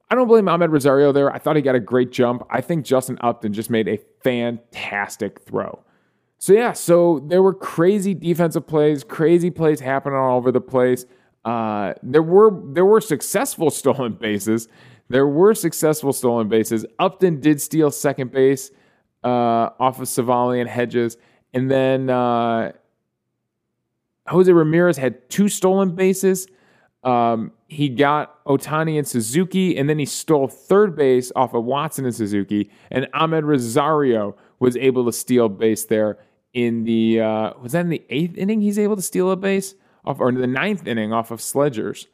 I 0.10 0.16
don't 0.16 0.28
blame 0.28 0.46
Amed 0.46 0.72
Rosario 0.72 1.12
there. 1.12 1.32
I 1.32 1.40
thought 1.40 1.56
he 1.56 1.62
got 1.62 1.76
a 1.76 1.80
great 1.80 2.12
jump. 2.12 2.46
I 2.50 2.62
think 2.62 2.86
Justin 2.86 3.18
Upton 3.22 3.54
just 3.54 3.70
made 3.70 3.88
a 3.88 4.00
fantastic 4.24 5.42
throw. 5.42 5.84
So 6.38 6.54
yeah, 6.54 6.74
so 6.74 7.24
there 7.28 7.42
were 7.42 7.54
crazy 7.54 8.14
defensive 8.14 8.68
plays, 8.68 9.04
crazy 9.04 9.50
plays 9.50 9.80
happening 9.80 10.20
all 10.20 10.38
over 10.38 10.52
the 10.52 10.62
place. 10.62 11.06
Uh, 11.46 11.94
there 12.04 12.22
were 12.22 12.52
there 12.74 12.86
were 12.86 13.02
successful 13.02 13.70
stolen 13.72 14.14
bases. 14.14 14.68
There 15.10 15.28
were 15.28 15.54
successful 15.54 16.14
stolen 16.14 16.48
bases. 16.50 16.86
Upton 17.00 17.40
did 17.40 17.62
steal 17.62 17.92
second 17.92 18.32
base 18.32 18.72
uh, 19.24 19.70
off 19.80 20.00
of 20.00 20.08
Civale 20.08 20.60
and 20.60 20.70
Hedges, 20.70 21.18
and 21.54 21.72
then 21.72 22.10
uh, 22.10 22.72
Jose 24.28 24.52
Ramirez 24.52 24.98
had 24.98 25.30
two 25.30 25.48
stolen 25.48 25.96
bases. 25.96 26.48
Um, 27.04 27.52
he 27.68 27.90
got 27.90 28.44
Ohtani 28.46 28.98
and 28.98 29.08
Suzuki, 29.08 29.78
and 29.78 29.90
then 29.90 30.00
he 30.00 30.06
stole 30.06 30.48
third 30.48 30.96
base 30.96 31.32
off 31.36 31.54
of 31.54 31.66
Watson 31.66 32.06
and 32.06 32.16
Suzuki. 32.16 32.70
And 32.92 33.08
Amed 33.14 33.44
Rosario 33.44 34.36
was 34.60 34.78
able 34.78 35.06
to 35.06 35.12
steal 35.12 35.50
base 35.50 35.86
there 35.86 36.18
in 36.54 36.84
the 36.84 37.20
uh, 37.20 37.54
was 37.62 37.72
that 37.72 37.82
in 37.82 37.90
the 37.90 38.04
eighth 38.10 38.38
inning 38.38 38.62
he's 38.62 38.78
able 38.78 38.96
to 38.96 39.02
steal 39.02 39.32
a 39.32 39.36
base 39.36 39.74
off 40.06 40.20
or 40.20 40.30
in 40.30 40.36
the 40.36 40.48
ninth 40.48 40.88
inning 40.88 41.12
off 41.12 41.32
of 41.32 41.40
Slegers. 41.40 42.08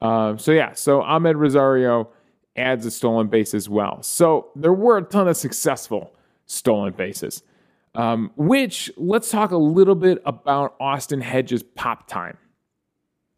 Uh, 0.00 0.36
so 0.36 0.50
yeah, 0.50 0.72
so 0.72 1.00
Amed 1.02 1.36
Rosario 1.36 2.08
adds 2.56 2.84
a 2.86 2.90
stolen 2.90 3.28
base 3.28 3.54
as 3.54 3.68
well. 3.68 4.02
So 4.02 4.50
there 4.56 4.72
were 4.72 4.98
a 4.98 5.02
ton 5.02 5.28
of 5.28 5.36
successful 5.36 6.14
stolen 6.46 6.92
bases. 6.92 7.42
Um, 7.94 8.30
which 8.36 8.90
let's 8.96 9.30
talk 9.30 9.50
a 9.50 9.58
little 9.58 9.94
bit 9.94 10.22
about 10.24 10.74
Austin 10.80 11.20
Hedges' 11.20 11.62
pop 11.62 12.08
time. 12.08 12.38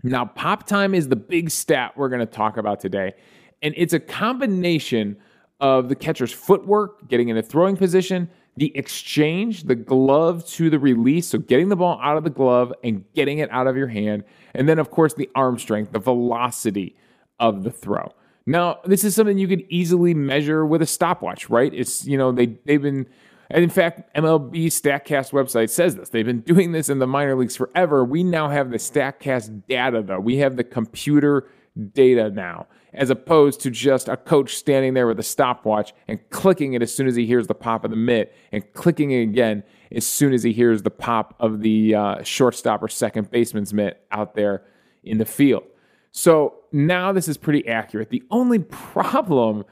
Now, 0.06 0.26
pop 0.26 0.66
time 0.66 0.94
is 0.94 1.08
the 1.08 1.16
big 1.16 1.50
stat 1.50 1.94
we're 1.96 2.10
going 2.10 2.20
to 2.20 2.26
talk 2.26 2.58
about 2.58 2.78
today, 2.78 3.14
and 3.62 3.72
it's 3.74 3.94
a 3.94 3.98
combination 3.98 5.16
of 5.60 5.88
the 5.88 5.94
catcher's 5.94 6.30
footwork, 6.30 7.08
getting 7.08 7.30
in 7.30 7.38
a 7.38 7.42
throwing 7.42 7.74
position, 7.74 8.28
the 8.58 8.76
exchange, 8.76 9.64
the 9.64 9.74
glove 9.74 10.46
to 10.46 10.68
the 10.68 10.78
release, 10.78 11.28
so 11.28 11.38
getting 11.38 11.70
the 11.70 11.76
ball 11.76 11.98
out 12.02 12.18
of 12.18 12.22
the 12.22 12.30
glove 12.30 12.70
and 12.84 13.02
getting 13.14 13.38
it 13.38 13.50
out 13.50 13.66
of 13.66 13.78
your 13.78 13.86
hand, 13.88 14.24
and 14.54 14.68
then, 14.68 14.78
of 14.78 14.90
course, 14.90 15.14
the 15.14 15.30
arm 15.34 15.58
strength, 15.58 15.92
the 15.92 15.98
velocity 15.98 16.94
of 17.40 17.64
the 17.64 17.70
throw. 17.70 18.12
Now, 18.44 18.80
this 18.84 19.04
is 19.04 19.14
something 19.14 19.38
you 19.38 19.48
could 19.48 19.64
easily 19.70 20.12
measure 20.12 20.66
with 20.66 20.82
a 20.82 20.86
stopwatch, 20.86 21.48
right? 21.48 21.72
It's, 21.72 22.06
you 22.06 22.18
know, 22.18 22.30
they, 22.30 22.58
they've 22.66 22.82
been 22.82 23.06
and 23.50 23.62
in 23.62 23.70
fact, 23.70 24.14
MLB 24.14 24.66
StatCast 24.66 25.32
website 25.32 25.70
says 25.70 25.96
this. 25.96 26.08
They've 26.08 26.24
been 26.24 26.40
doing 26.40 26.72
this 26.72 26.88
in 26.88 26.98
the 26.98 27.06
minor 27.06 27.36
leagues 27.36 27.56
forever. 27.56 28.04
We 28.04 28.24
now 28.24 28.48
have 28.48 28.70
the 28.70 28.78
StatCast 28.78 29.66
data, 29.68 30.02
though. 30.02 30.20
We 30.20 30.38
have 30.38 30.56
the 30.56 30.64
computer 30.64 31.48
data 31.92 32.30
now, 32.30 32.66
as 32.92 33.10
opposed 33.10 33.60
to 33.60 33.70
just 33.70 34.08
a 34.08 34.16
coach 34.16 34.54
standing 34.56 34.94
there 34.94 35.06
with 35.06 35.18
a 35.18 35.24
stopwatch 35.24 35.92
and 36.08 36.18
clicking 36.30 36.74
it 36.74 36.82
as 36.82 36.94
soon 36.94 37.06
as 37.06 37.16
he 37.16 37.26
hears 37.26 37.46
the 37.46 37.54
pop 37.54 37.84
of 37.84 37.90
the 37.90 37.96
mitt 37.96 38.34
and 38.52 38.72
clicking 38.72 39.10
it 39.10 39.22
again 39.22 39.62
as 39.90 40.06
soon 40.06 40.32
as 40.32 40.42
he 40.42 40.52
hears 40.52 40.82
the 40.82 40.90
pop 40.90 41.34
of 41.40 41.60
the 41.60 41.94
uh, 41.94 42.22
shortstop 42.22 42.82
or 42.82 42.88
second 42.88 43.30
baseman's 43.30 43.74
mitt 43.74 44.04
out 44.10 44.34
there 44.34 44.62
in 45.02 45.18
the 45.18 45.24
field. 45.24 45.64
So 46.12 46.54
now 46.72 47.12
this 47.12 47.28
is 47.28 47.36
pretty 47.36 47.66
accurate. 47.66 48.10
The 48.10 48.22
only 48.30 48.60
problem 48.60 49.64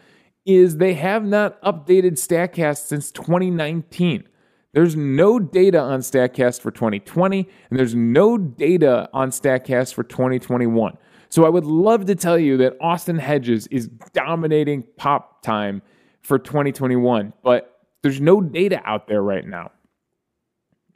is 0.45 0.77
they 0.77 0.95
have 0.95 1.25
not 1.25 1.61
updated 1.63 2.13
StatCast 2.13 2.87
since 2.87 3.11
2019. 3.13 4.29
There's 4.73 4.97
no 4.97 5.39
data 5.39 5.81
on 5.81 6.01
StatCast 6.01 6.61
for 6.61 6.71
2020, 6.71 7.49
and 7.71 7.79
there's 7.79 7.95
no 7.95 8.39
data 8.39 9.09
on 9.13 9.31
StatCast 9.31 9.95
for 9.95 10.03
2021. 10.03 10.97
So 11.29 11.45
I 11.45 11.49
would 11.49 11.65
love 11.65 12.07
to 12.07 12.15
tell 12.15 12.39
you 12.39 12.57
that 12.59 12.77
Austin 12.81 13.19
Hedges 13.19 13.67
is 13.69 13.89
dominating 14.13 14.85
pop 14.97 15.43
time 15.43 15.83
for 16.23 16.39
2021, 16.39 17.33
but 17.43 17.81
there's 18.03 18.21
no 18.21 18.41
data 18.41 18.81
out 18.85 19.09
there 19.09 19.23
right 19.23 19.47
now. 19.47 19.73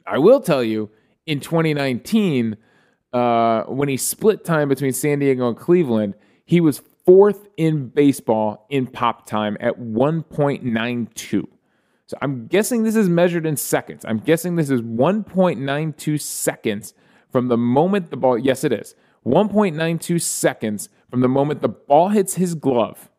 I 0.05 0.17
will 0.17 0.39
tell 0.39 0.63
you 0.63 0.89
in 1.25 1.39
2019, 1.39 2.57
uh, 3.13 3.63
when 3.63 3.89
he 3.89 3.97
split 3.97 4.43
time 4.43 4.69
between 4.69 4.93
San 4.93 5.19
Diego 5.19 5.47
and 5.47 5.57
Cleveland, 5.57 6.15
he 6.45 6.61
was 6.61 6.81
fourth 7.07 7.47
in 7.55 7.87
baseball 7.87 8.67
in 8.69 8.85
pop 8.85 9.25
time 9.25 9.57
at 9.61 9.79
1.92. 9.79 11.47
So 12.05 12.17
I'm 12.21 12.47
guessing 12.47 12.83
this 12.83 12.97
is 12.97 13.09
measured 13.09 13.45
in 13.45 13.57
seconds. 13.57 14.05
I'm 14.05 14.19
guessing 14.19 14.57
this 14.57 14.69
is 14.69 14.81
1.92 14.81 16.21
seconds 16.21 16.93
from 17.31 17.47
the 17.47 17.57
moment 17.57 18.11
the 18.11 18.17
ball, 18.17 18.37
yes, 18.37 18.63
it 18.63 18.73
is, 18.73 18.93
1.92 19.25 20.21
seconds 20.21 20.89
from 21.09 21.21
the 21.21 21.27
moment 21.29 21.61
the 21.61 21.69
ball 21.69 22.09
hits 22.09 22.35
his 22.35 22.55
glove 22.55 23.09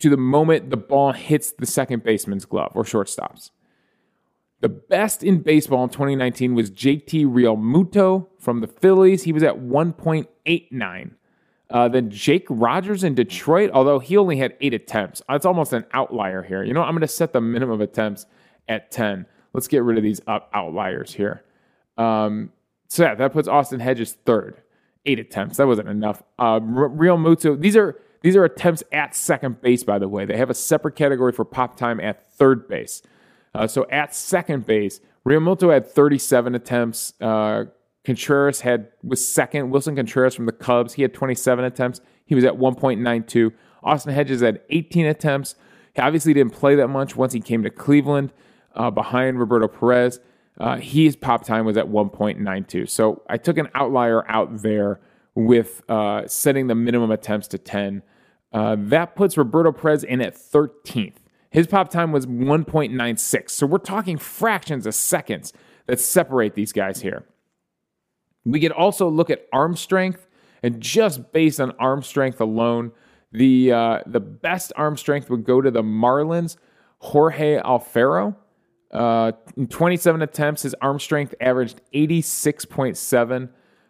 to 0.00 0.10
the 0.10 0.16
moment 0.16 0.70
the 0.70 0.76
ball 0.76 1.12
hits 1.12 1.52
the 1.52 1.66
second 1.66 2.02
baseman's 2.02 2.44
glove 2.44 2.72
or 2.74 2.82
shortstops. 2.82 3.50
The 4.60 4.68
best 4.68 5.22
in 5.22 5.40
baseball 5.40 5.84
in 5.84 5.90
2019 5.90 6.54
was 6.54 6.70
JT 6.70 7.26
Realmuto 7.26 8.28
from 8.38 8.60
the 8.60 8.66
Phillies. 8.66 9.24
He 9.24 9.32
was 9.32 9.42
at 9.42 9.56
1.89. 9.56 11.12
Uh, 11.70 11.88
then 11.88 12.10
Jake 12.10 12.46
Rogers 12.50 13.04
in 13.04 13.14
Detroit, 13.14 13.70
although 13.72 13.98
he 13.98 14.16
only 14.16 14.36
had 14.36 14.54
eight 14.60 14.74
attempts. 14.74 15.22
That's 15.28 15.46
almost 15.46 15.72
an 15.72 15.86
outlier 15.92 16.42
here. 16.42 16.62
You 16.62 16.74
know, 16.74 16.82
I'm 16.82 16.92
going 16.92 17.00
to 17.00 17.08
set 17.08 17.32
the 17.32 17.40
minimum 17.40 17.74
of 17.74 17.80
attempts 17.80 18.26
at 18.68 18.90
10. 18.90 19.26
Let's 19.52 19.68
get 19.68 19.82
rid 19.82 19.96
of 19.96 20.02
these 20.02 20.20
outliers 20.28 21.14
here. 21.14 21.44
Um, 21.96 22.50
so 22.88 23.04
yeah, 23.04 23.14
that 23.14 23.32
puts 23.32 23.48
Austin 23.48 23.80
Hedges 23.80 24.16
third. 24.24 24.60
Eight 25.06 25.18
attempts. 25.18 25.58
That 25.58 25.66
wasn't 25.66 25.88
enough. 25.88 26.22
Uh, 26.38 26.60
Realmuto. 26.60 27.60
These 27.60 27.76
are 27.76 28.00
these 28.22 28.36
are 28.36 28.44
attempts 28.44 28.82
at 28.90 29.14
second 29.14 29.60
base. 29.60 29.84
By 29.84 29.98
the 29.98 30.08
way, 30.08 30.24
they 30.24 30.36
have 30.38 30.48
a 30.48 30.54
separate 30.54 30.96
category 30.96 31.30
for 31.30 31.44
pop 31.44 31.76
time 31.76 32.00
at 32.00 32.32
third 32.32 32.66
base. 32.68 33.02
Uh, 33.54 33.66
so 33.66 33.86
at 33.90 34.14
second 34.14 34.64
base, 34.64 35.00
Realmuto 35.26 35.72
had 35.72 35.86
37 35.86 36.54
attempts. 36.54 37.12
Uh, 37.20 37.66
Contreras 38.04 38.60
had 38.60 38.88
was 39.02 39.26
second. 39.26 39.70
Willson 39.70 39.96
Contreras 39.96 40.34
from 40.34 40.46
the 40.46 40.52
Cubs, 40.52 40.94
he 40.94 41.02
had 41.02 41.14
27 41.14 41.64
attempts. 41.64 42.00
He 42.26 42.34
was 42.34 42.44
at 42.44 42.54
1.92. 42.54 43.52
Austin 43.82 44.14
Hedges 44.14 44.40
had 44.40 44.60
18 44.70 45.06
attempts. 45.06 45.56
He 45.94 46.00
obviously 46.00 46.34
didn't 46.34 46.52
play 46.52 46.74
that 46.74 46.88
much 46.88 47.16
once 47.16 47.32
he 47.32 47.40
came 47.40 47.62
to 47.62 47.70
Cleveland, 47.70 48.32
uh, 48.74 48.90
behind 48.90 49.38
Roberto 49.38 49.68
Perez. 49.68 50.20
Uh, 50.58 50.76
his 50.76 51.16
pop 51.16 51.44
time 51.44 51.64
was 51.64 51.76
at 51.76 51.86
1.92. 51.86 52.88
So 52.88 53.22
I 53.28 53.36
took 53.36 53.58
an 53.58 53.68
outlier 53.74 54.28
out 54.30 54.62
there 54.62 55.00
with 55.34 55.82
uh, 55.88 56.26
setting 56.26 56.68
the 56.68 56.74
minimum 56.74 57.10
attempts 57.10 57.48
to 57.48 57.58
10. 57.58 58.02
Uh, 58.52 58.76
that 58.78 59.16
puts 59.16 59.36
Roberto 59.36 59.72
Perez 59.72 60.04
in 60.04 60.20
at 60.20 60.36
13th. 60.36 61.16
His 61.50 61.66
pop 61.66 61.90
time 61.90 62.12
was 62.12 62.26
1.96. 62.26 63.50
So 63.50 63.66
we're 63.66 63.78
talking 63.78 64.16
fractions 64.16 64.86
of 64.86 64.94
seconds 64.94 65.52
that 65.86 66.00
separate 66.00 66.54
these 66.54 66.72
guys 66.72 67.00
here. 67.00 67.24
We 68.44 68.60
could 68.60 68.72
also 68.72 69.08
look 69.08 69.30
at 69.30 69.46
arm 69.52 69.76
strength, 69.76 70.26
and 70.62 70.80
just 70.80 71.32
based 71.32 71.60
on 71.60 71.72
arm 71.78 72.02
strength 72.02 72.40
alone, 72.40 72.92
the 73.32 73.72
uh, 73.72 74.00
the 74.06 74.20
best 74.20 74.72
arm 74.76 74.96
strength 74.96 75.30
would 75.30 75.44
go 75.44 75.60
to 75.60 75.70
the 75.70 75.82
Marlins, 75.82 76.56
Jorge 76.98 77.60
Alfaro. 77.60 78.36
Uh, 78.92 79.32
in 79.56 79.66
27 79.66 80.22
attempts, 80.22 80.62
his 80.62 80.74
arm 80.80 81.00
strength 81.00 81.34
averaged 81.40 81.80
86.7. 81.92 83.48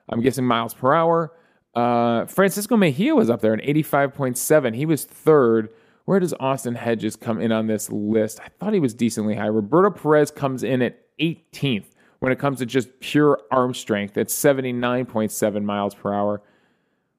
I'm 0.09 0.21
guessing 0.23 0.47
miles 0.47 0.73
per 0.73 0.95
hour. 0.95 1.33
Uh, 1.75 2.25
Francisco 2.27 2.77
Mejia 2.77 3.15
was 3.15 3.29
up 3.29 3.43
there 3.43 3.53
in 3.53 3.61
85.7. 3.61 4.75
He 4.75 4.87
was 4.87 5.05
third. 5.05 5.71
Where 6.07 6.21
does 6.21 6.33
Austin 6.41 6.75
Hedges 6.75 7.17
come 7.17 7.41
in 7.41 7.53
on 7.53 7.67
this 7.67 7.91
list? 7.91 8.41
I 8.41 8.49
thought 8.59 8.73
he 8.73 8.81
was 8.81 8.95
decently 8.95 9.35
high. 9.35 9.47
Roberto 9.47 9.91
Perez 9.91 10.31
comes 10.31 10.63
in 10.63 10.81
at 10.81 10.99
18th 11.19 11.94
when 12.25 12.33
it 12.33 12.39
comes 12.39 12.59
to 12.59 12.65
just 12.65 12.89
pure 13.01 13.39
arm 13.51 13.75
strength 13.75 14.17
at 14.17 14.29
79.7 14.29 15.63
miles 15.63 15.95
per 15.95 16.15
hour. 16.15 16.41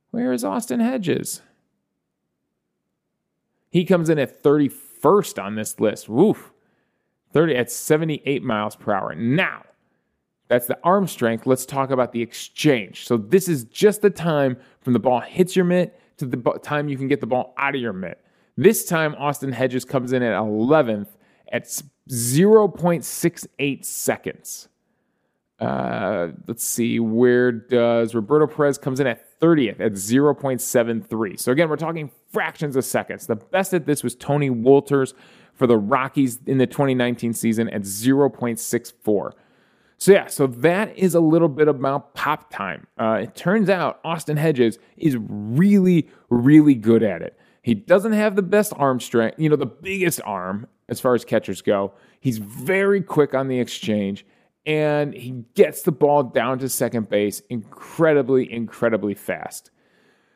Where 0.10 0.34
is 0.34 0.44
Austin 0.44 0.80
Hedges? 0.80 1.44
He 3.70 3.86
comes 3.86 4.10
in 4.10 4.18
at 4.18 4.42
31st 4.42 5.44
on 5.44 5.54
this 5.54 5.80
list. 5.80 6.10
Woof. 6.10 6.52
30 7.34 7.56
at 7.56 7.70
78 7.70 8.42
miles 8.42 8.76
per 8.76 8.94
hour. 8.94 9.14
Now, 9.14 9.64
that's 10.48 10.66
the 10.66 10.80
arm 10.84 11.06
strength. 11.06 11.46
Let's 11.46 11.68
talk 11.68 11.92
about 11.92 12.12
the 12.12 12.24
exchange. 12.24 13.06
So 13.06 13.16
this 13.16 13.48
is 13.48 13.66
just 13.66 14.02
the 14.02 14.10
time 14.10 14.58
from 14.82 14.94
the 14.94 15.00
ball 15.00 15.20
hits 15.20 15.56
your 15.56 15.66
mitt 15.66 16.00
to 16.18 16.26
the 16.26 16.60
time 16.64 16.90
you 16.90 16.98
can 16.98 17.08
get 17.08 17.22
the 17.22 17.28
ball 17.28 17.54
out 17.60 17.76
of 17.76 17.82
your 17.82 17.94
mitt. 17.94 18.26
This 18.58 18.86
time, 18.86 19.14
Austin 19.20 19.52
Hedges 19.52 19.86
comes 19.86 20.14
in 20.14 20.24
at 20.24 20.34
11th 20.34 21.10
at 21.52 21.66
0.68 22.10 23.86
seconds. 23.86 24.68
Uh, 25.60 26.30
let's 26.48 26.66
see, 26.66 27.00
where 27.00 27.52
does 27.52 28.14
Roberto 28.14 28.46
Perez 28.46 28.78
comes 28.78 29.00
in 29.00 29.08
at 29.08 29.40
30th 29.40 29.80
at 29.80 29.94
0.73. 29.94 31.40
So 31.40 31.52
again, 31.52 31.70
we're 31.70 31.76
talking 31.76 32.12
fractions 32.32 32.76
of 32.76 32.86
seconds. 32.86 33.28
The 33.28 33.36
best 33.36 33.74
at 33.74 33.86
this 33.86 34.04
was 34.04 34.16
Tony 34.16 34.50
Wolters 34.50 35.14
for 35.54 35.68
the 35.68 35.78
Rockies 35.78 36.40
in 36.46 36.58
the 36.58 36.68
2019 36.68 37.34
season 37.34 37.70
at 37.70 37.82
0.64. 37.82 39.32
So 39.98 40.12
yeah, 40.12 40.28
so 40.28 40.48
that 40.48 40.98
is 40.98 41.16
a 41.16 41.22
little 41.22 41.48
bit 41.48 41.68
about 41.68 42.14
pop 42.16 42.52
time. 42.52 42.88
Uh, 43.00 43.20
it 43.24 43.36
turns 43.36 43.70
out 43.70 44.02
Austin 44.04 44.36
Hedges 44.36 44.78
is 44.98 45.18
really, 45.20 46.10
really 46.30 46.76
good 46.76 47.02
at 47.02 47.22
it. 47.22 47.40
He 47.62 47.74
doesn't 47.74 48.12
have 48.12 48.36
the 48.36 48.42
best 48.42 48.74
arm 48.76 49.00
strength, 49.00 49.40
you 49.40 49.50
know, 49.50 49.56
the 49.56 49.66
biggest 49.66 50.20
arm 50.26 50.68
as 50.90 51.00
far 51.00 51.16
as 51.16 51.24
catchers 51.24 51.62
go. 51.62 51.94
He's 52.20 52.38
very 52.40 53.02
quick 53.02 53.34
on 53.34 53.48
the 53.48 53.60
exchange 53.60 54.26
and 54.66 55.14
he 55.14 55.44
gets 55.54 55.84
the 55.84 55.92
ball 55.92 56.24
down 56.24 56.60
to 56.60 56.70
second 56.70 57.10
base 57.10 57.42
incredibly, 57.50 58.52
incredibly 58.52 59.14
fast. 59.14 59.70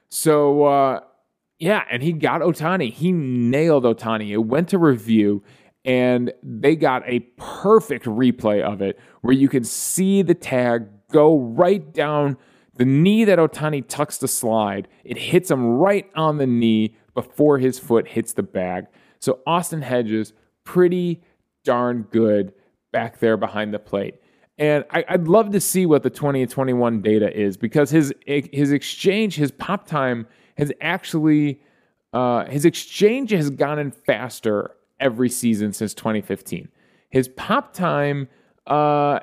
So, 0.09 0.63
uh, 0.63 0.99
yeah, 1.57 1.83
and 1.89 2.01
he 2.03 2.13
got 2.13 2.41
Ohtani. 2.41 2.91
He 2.91 3.11
nailed 3.11 3.83
Ohtani. 3.83 4.31
It 4.31 4.37
went 4.37 4.69
to 4.69 4.77
review, 4.77 5.43
and 5.83 6.31
they 6.43 6.75
got 6.75 7.03
a 7.05 7.19
perfect 7.37 8.05
replay 8.05 8.61
of 8.61 8.81
it 8.81 8.99
where 9.21 9.33
you 9.33 9.49
can 9.49 9.63
see 9.63 10.21
the 10.21 10.35
tag 10.35 10.87
go 11.11 11.39
right 11.39 11.93
down 11.93 12.37
the 12.75 12.85
knee 12.85 13.25
that 13.25 13.39
Ohtani 13.39 13.83
tucks 13.87 14.17
the 14.17 14.27
slide. 14.27 14.87
It 15.03 15.17
hits 15.17 15.51
him 15.51 15.65
right 15.65 16.09
on 16.15 16.37
the 16.37 16.47
knee 16.47 16.95
before 17.13 17.57
his 17.57 17.77
foot 17.77 18.07
hits 18.07 18.33
the 18.33 18.43
bag. 18.43 18.85
So, 19.19 19.39
Austin 19.45 19.81
Hedges, 19.81 20.33
pretty 20.63 21.21
darn 21.65 22.03
good 22.03 22.53
back 22.91 23.19
there 23.19 23.37
behind 23.37 23.73
the 23.73 23.79
plate. 23.79 24.15
And 24.57 24.83
I, 24.91 25.05
would 25.11 25.29
love 25.29 25.51
to 25.51 25.61
see 25.61 25.85
what 25.85 26.03
the 26.03 26.09
2021 26.09 27.01
data 27.01 27.33
is 27.37 27.55
because 27.55 27.89
his 27.89 28.13
his 28.25 28.73
exchange, 28.73 29.35
his 29.35 29.51
pop 29.51 29.87
time 29.87 30.27
has 30.57 30.71
actually 30.81 31.61
uh, 32.11 32.45
his 32.45 32.65
exchange 32.65 33.31
has 33.31 33.49
gone 33.49 33.79
in 33.79 33.91
faster 33.91 34.71
every 34.99 35.29
season 35.29 35.71
since 35.71 35.93
2015. 35.93 36.67
His 37.09 37.29
pop 37.29 37.73
time 37.73 38.27
uh, 38.67 39.19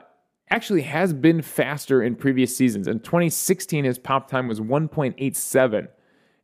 actually 0.50 0.82
has 0.82 1.12
been 1.12 1.42
faster 1.42 2.02
in 2.02 2.14
previous 2.14 2.56
seasons. 2.56 2.88
In 2.88 3.00
2016, 3.00 3.84
his 3.84 3.98
pop 3.98 4.28
time 4.28 4.48
was 4.48 4.60
1.87. 4.60 5.88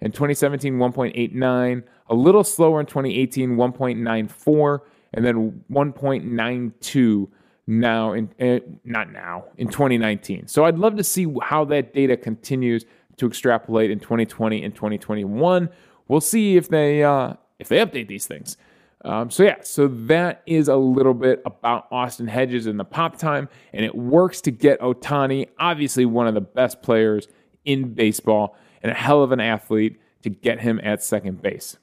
In 0.01 0.11
2017, 0.11 0.75
1.89. 0.75 1.83
A 2.09 2.15
little 2.15 2.45
slower 2.45 2.81
in 2.81 2.87
2018, 2.87 3.57
1.94. 3.57 4.81
And 5.15 5.25
then 5.25 5.65
1.92 5.71 7.29
now 7.67 8.13
in 8.13 8.29
uh, 8.41 8.59
not 8.85 9.13
now 9.13 9.45
in 9.57 9.69
2019. 9.69 10.49
So 10.49 10.65
I'd 10.65 10.79
love 10.79 10.97
to 10.97 11.05
see 11.05 11.33
how 11.43 11.65
that 11.67 11.95
data 11.95 12.17
continues 12.17 12.85
to 13.19 13.27
extrapolate 13.27 13.91
in 13.91 14.01
2020 14.01 14.65
and 14.65 14.75
2021. 14.75 15.69
We'll 16.09 16.21
see 16.21 16.57
if 16.57 16.69
they 16.69 17.05
uh, 17.05 17.35
if 17.59 17.69
they 17.69 17.79
update 17.79 18.09
these 18.09 18.27
things. 18.27 18.57
Um, 19.05 19.31
so 19.31 19.43
yeah, 19.43 19.57
so 19.63 19.89
that 19.89 20.43
is 20.47 20.69
a 20.69 20.77
little 20.77 21.15
bit 21.15 21.43
about 21.45 21.89
Austin 21.91 22.29
Hedges 22.29 22.67
and 22.67 22.79
the 22.79 22.85
pop 22.85 23.19
time, 23.19 23.49
and 23.73 23.85
it 23.85 23.95
works 23.97 24.41
to 24.43 24.53
get 24.53 24.81
Ohtani, 24.81 25.49
obviously 25.59 26.05
one 26.05 26.29
of 26.29 26.35
the 26.35 26.41
best 26.41 26.83
players 26.83 27.27
in 27.65 27.95
baseball 27.95 28.57
and 28.81 28.93
a 28.93 28.95
hell 28.95 29.23
of 29.23 29.33
an 29.33 29.41
athlete, 29.41 30.01
to 30.23 30.31
get 30.31 30.61
him 30.61 30.81
at 30.85 31.03
second 31.03 31.43
base. 31.43 31.79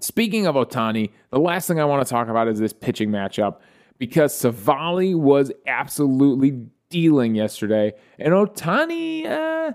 Speaking 0.00 0.46
of 0.46 0.54
Ohtani, 0.54 1.10
the 1.30 1.38
last 1.38 1.66
thing 1.66 1.80
I 1.80 1.84
want 1.84 2.06
to 2.06 2.10
talk 2.10 2.28
about 2.28 2.48
is 2.48 2.58
this 2.58 2.72
pitching 2.72 3.10
matchup 3.10 3.56
because 3.98 4.34
Civale 4.38 5.14
was 5.14 5.50
absolutely 5.66 6.66
dealing 6.90 7.34
yesterday, 7.34 7.92
and 8.18 8.34
Ohtani 8.34 9.26
uh, 9.26 9.72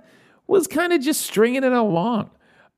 was 0.48 0.68
kind 0.68 0.94
of 0.94 1.02
just 1.02 1.22
stringing 1.22 1.64
it 1.64 1.72
along. 1.72 2.30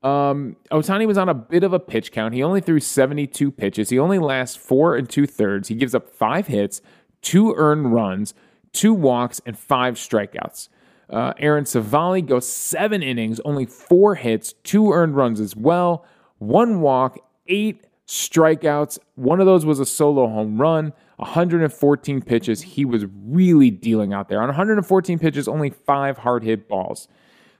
Um, 0.02 0.56
Ohtani 0.70 1.06
was 1.06 1.18
on 1.18 1.28
a 1.28 1.34
bit 1.34 1.64
of 1.64 1.72
a 1.72 1.78
pitch 1.78 2.12
count. 2.12 2.34
He 2.34 2.42
only 2.42 2.60
threw 2.60 2.80
72 2.80 3.50
pitches. 3.50 3.88
He 3.90 3.98
only 3.98 4.18
lasts 4.18 4.56
four 4.56 4.96
and 4.96 5.08
two 5.08 5.26
thirds. 5.26 5.68
He 5.68 5.74
gives 5.74 5.94
up 5.94 6.10
five 6.10 6.46
hits, 6.46 6.82
two 7.22 7.54
earned 7.56 7.92
runs, 7.92 8.34
two 8.72 8.92
walks, 8.92 9.40
and 9.46 9.58
five 9.58 9.94
strikeouts. 9.94 10.68
Uh, 11.08 11.32
Aaron 11.38 11.64
Civale 11.64 12.26
goes 12.26 12.46
seven 12.46 13.02
innings, 13.02 13.40
only 13.44 13.66
four 13.66 14.14
hits, 14.14 14.54
two 14.62 14.92
earned 14.92 15.16
runs 15.16 15.40
as 15.40 15.54
well, 15.54 16.04
one 16.38 16.80
walk, 16.80 17.18
eight 17.46 17.86
strikeouts. 18.06 18.98
One 19.14 19.40
of 19.40 19.46
those 19.46 19.64
was 19.64 19.80
a 19.80 19.86
solo 19.86 20.28
home 20.28 20.60
run. 20.60 20.92
114 21.16 22.22
pitches. 22.22 22.62
He 22.62 22.84
was 22.84 23.04
really 23.24 23.70
dealing 23.70 24.12
out 24.12 24.28
there. 24.28 24.40
On 24.40 24.48
114 24.48 25.18
pitches, 25.18 25.46
only 25.46 25.70
five 25.70 26.18
hard 26.18 26.42
hit 26.42 26.68
balls. 26.68 27.08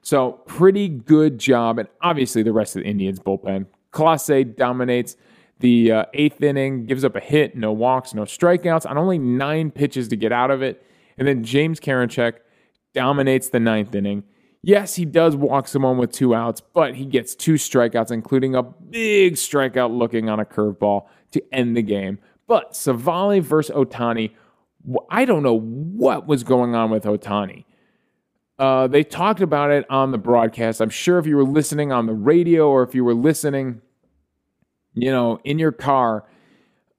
So, 0.02 0.32
pretty 0.46 0.88
good 0.88 1.38
job. 1.38 1.78
And 1.78 1.88
obviously, 2.02 2.42
the 2.42 2.52
rest 2.52 2.76
of 2.76 2.82
the 2.82 2.88
Indians' 2.88 3.20
bullpen. 3.20 3.66
Clase 3.92 4.56
dominates 4.56 5.16
the 5.60 5.92
uh, 5.92 6.04
eighth 6.12 6.42
inning, 6.42 6.84
gives 6.84 7.04
up 7.04 7.16
a 7.16 7.20
hit, 7.20 7.56
no 7.56 7.72
walks, 7.72 8.12
no 8.12 8.22
strikeouts, 8.22 8.88
on 8.90 8.98
only 8.98 9.18
nine 9.18 9.70
pitches 9.70 10.08
to 10.08 10.16
get 10.16 10.32
out 10.32 10.50
of 10.50 10.62
it. 10.62 10.84
And 11.16 11.26
then 11.26 11.44
James 11.44 11.80
Karinchak 11.80 12.34
dominates 12.92 13.48
the 13.48 13.60
ninth 13.60 13.94
inning. 13.94 14.24
Yes, 14.66 14.94
he 14.94 15.04
does 15.04 15.36
walk 15.36 15.68
someone 15.68 15.98
with 15.98 16.10
two 16.10 16.34
outs, 16.34 16.62
but 16.72 16.94
he 16.94 17.04
gets 17.04 17.34
two 17.34 17.54
strikeouts, 17.54 18.10
including 18.10 18.54
a 18.54 18.62
big 18.62 19.34
strikeout 19.34 19.94
looking 19.94 20.30
on 20.30 20.40
a 20.40 20.44
curveball 20.46 21.06
to 21.32 21.42
end 21.52 21.76
the 21.76 21.82
game. 21.82 22.18
But 22.46 22.72
Civale 22.72 23.42
versus 23.42 23.76
Ohtani, 23.76 24.30
I 25.10 25.26
don't 25.26 25.42
know 25.42 25.58
what 25.58 26.26
was 26.26 26.44
going 26.44 26.74
on 26.74 26.90
with 26.90 27.04
Ohtani. 27.04 27.66
Uh, 28.58 28.86
they 28.86 29.02
talked 29.02 29.42
about 29.42 29.70
it 29.70 29.84
on 29.90 30.12
the 30.12 30.18
broadcast. 30.18 30.80
I'm 30.80 30.88
sure 30.88 31.18
if 31.18 31.26
you 31.26 31.36
were 31.36 31.44
listening 31.44 31.92
on 31.92 32.06
the 32.06 32.14
radio 32.14 32.70
or 32.70 32.82
if 32.84 32.94
you 32.94 33.04
were 33.04 33.14
listening, 33.14 33.82
you 34.94 35.10
know, 35.10 35.40
in 35.44 35.58
your 35.58 35.72
car, 35.72 36.24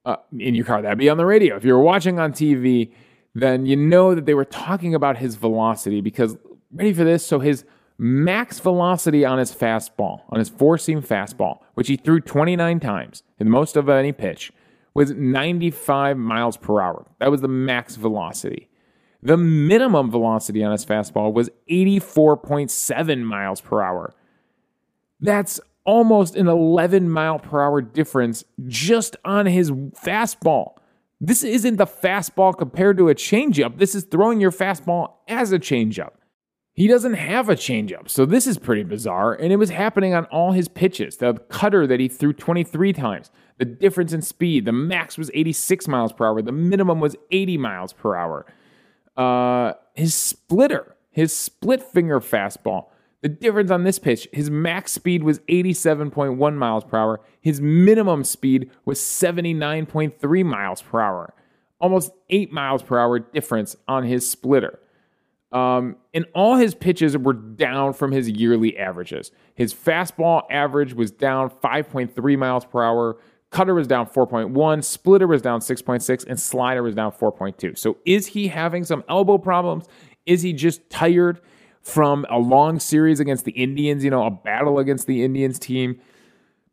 uh, 0.04 0.16
in 0.38 0.54
your 0.54 0.66
car, 0.66 0.82
that'd 0.82 0.98
be 0.98 1.08
on 1.08 1.16
the 1.16 1.26
radio. 1.26 1.56
If 1.56 1.64
you 1.64 1.72
were 1.72 1.82
watching 1.82 2.20
on 2.20 2.32
TV, 2.32 2.92
then 3.34 3.66
you 3.66 3.74
know 3.74 4.14
that 4.14 4.24
they 4.24 4.34
were 4.34 4.44
talking 4.44 4.94
about 4.94 5.16
his 5.16 5.34
velocity 5.34 6.00
because, 6.00 6.36
ready 6.76 6.92
for 6.92 7.04
this? 7.04 7.26
So 7.26 7.40
his 7.40 7.64
max 7.98 8.58
velocity 8.60 9.24
on 9.24 9.38
his 9.38 9.54
fastball, 9.54 10.22
on 10.28 10.38
his 10.38 10.48
four 10.48 10.78
seam 10.78 11.02
fastball, 11.02 11.60
which 11.74 11.88
he 11.88 11.96
threw 11.96 12.20
29 12.20 12.80
times, 12.80 13.22
in 13.38 13.48
most 13.50 13.76
of 13.76 13.88
any 13.88 14.12
pitch, 14.12 14.52
was 14.94 15.10
95 15.10 16.16
miles 16.16 16.56
per 16.56 16.80
hour. 16.80 17.06
That 17.18 17.30
was 17.30 17.40
the 17.40 17.48
max 17.48 17.96
velocity. 17.96 18.68
The 19.22 19.36
minimum 19.36 20.10
velocity 20.10 20.62
on 20.62 20.72
his 20.72 20.86
fastball 20.86 21.32
was 21.32 21.50
84.7 21.70 23.22
miles 23.22 23.60
per 23.60 23.82
hour. 23.82 24.14
That's 25.20 25.60
almost 25.84 26.36
an 26.36 26.48
11 26.48 27.08
mile 27.08 27.38
per 27.38 27.62
hour 27.62 27.80
difference 27.80 28.44
just 28.66 29.16
on 29.24 29.46
his 29.46 29.70
fastball. 29.70 30.74
This 31.20 31.42
isn't 31.42 31.76
the 31.76 31.86
fastball 31.86 32.56
compared 32.56 32.98
to 32.98 33.08
a 33.08 33.14
changeup. 33.14 33.78
This 33.78 33.94
is 33.94 34.04
throwing 34.04 34.40
your 34.40 34.52
fastball 34.52 35.14
as 35.28 35.52
a 35.52 35.58
changeup. 35.58 36.12
He 36.76 36.88
doesn't 36.88 37.14
have 37.14 37.48
a 37.48 37.56
changeup, 37.56 38.10
so 38.10 38.26
this 38.26 38.46
is 38.46 38.58
pretty 38.58 38.82
bizarre. 38.82 39.32
And 39.32 39.50
it 39.50 39.56
was 39.56 39.70
happening 39.70 40.12
on 40.12 40.26
all 40.26 40.52
his 40.52 40.68
pitches. 40.68 41.16
The 41.16 41.32
cutter 41.48 41.86
that 41.86 42.00
he 42.00 42.06
threw 42.06 42.34
23 42.34 42.92
times, 42.92 43.30
the 43.56 43.64
difference 43.64 44.12
in 44.12 44.20
speed, 44.20 44.66
the 44.66 44.72
max 44.72 45.16
was 45.16 45.30
86 45.32 45.88
miles 45.88 46.12
per 46.12 46.26
hour, 46.26 46.42
the 46.42 46.52
minimum 46.52 47.00
was 47.00 47.16
80 47.30 47.56
miles 47.56 47.94
per 47.94 48.14
hour. 48.14 48.44
Uh, 49.16 49.72
his 49.94 50.14
splitter, 50.14 50.96
his 51.10 51.34
split 51.34 51.82
finger 51.82 52.20
fastball. 52.20 52.88
The 53.22 53.30
difference 53.30 53.70
on 53.70 53.84
this 53.84 53.98
pitch, 53.98 54.28
his 54.30 54.50
max 54.50 54.92
speed 54.92 55.24
was 55.24 55.38
87.1 55.48 56.56
miles 56.56 56.84
per 56.84 56.98
hour. 56.98 57.22
His 57.40 57.58
minimum 57.58 58.22
speed 58.22 58.70
was 58.84 59.00
79.3 59.00 60.44
miles 60.44 60.82
per 60.82 61.00
hour. 61.00 61.32
Almost 61.80 62.12
8 62.28 62.52
miles 62.52 62.82
per 62.82 62.98
hour 62.98 63.18
difference 63.18 63.76
on 63.88 64.04
his 64.04 64.28
splitter. 64.28 64.78
Um, 65.52 65.96
and 66.12 66.26
all 66.34 66.56
his 66.56 66.74
pitches 66.74 67.16
were 67.16 67.32
down 67.32 67.92
from 67.92 68.12
his 68.12 68.28
yearly 68.28 68.76
averages. 68.76 69.30
His 69.54 69.72
fastball 69.72 70.42
average 70.50 70.94
was 70.94 71.10
down 71.10 71.50
5.3 71.50 72.38
miles 72.38 72.64
per 72.64 72.82
hour. 72.82 73.18
Cutter 73.50 73.74
was 73.74 73.86
down 73.86 74.06
4.1, 74.06 74.84
splitter 74.84 75.26
was 75.26 75.40
down 75.40 75.60
6.6, 75.60 76.26
and 76.26 76.38
slider 76.38 76.82
was 76.82 76.94
down 76.94 77.12
4.2. 77.12 77.78
So 77.78 77.96
is 78.04 78.26
he 78.26 78.48
having 78.48 78.84
some 78.84 79.04
elbow 79.08 79.38
problems? 79.38 79.86
Is 80.26 80.42
he 80.42 80.52
just 80.52 80.90
tired 80.90 81.40
from 81.80 82.26
a 82.28 82.38
long 82.38 82.80
series 82.80 83.20
against 83.20 83.44
the 83.44 83.52
Indians, 83.52 84.02
you 84.02 84.10
know, 84.10 84.26
a 84.26 84.30
battle 84.30 84.80
against 84.80 85.06
the 85.06 85.22
Indians 85.22 85.60
team? 85.60 86.00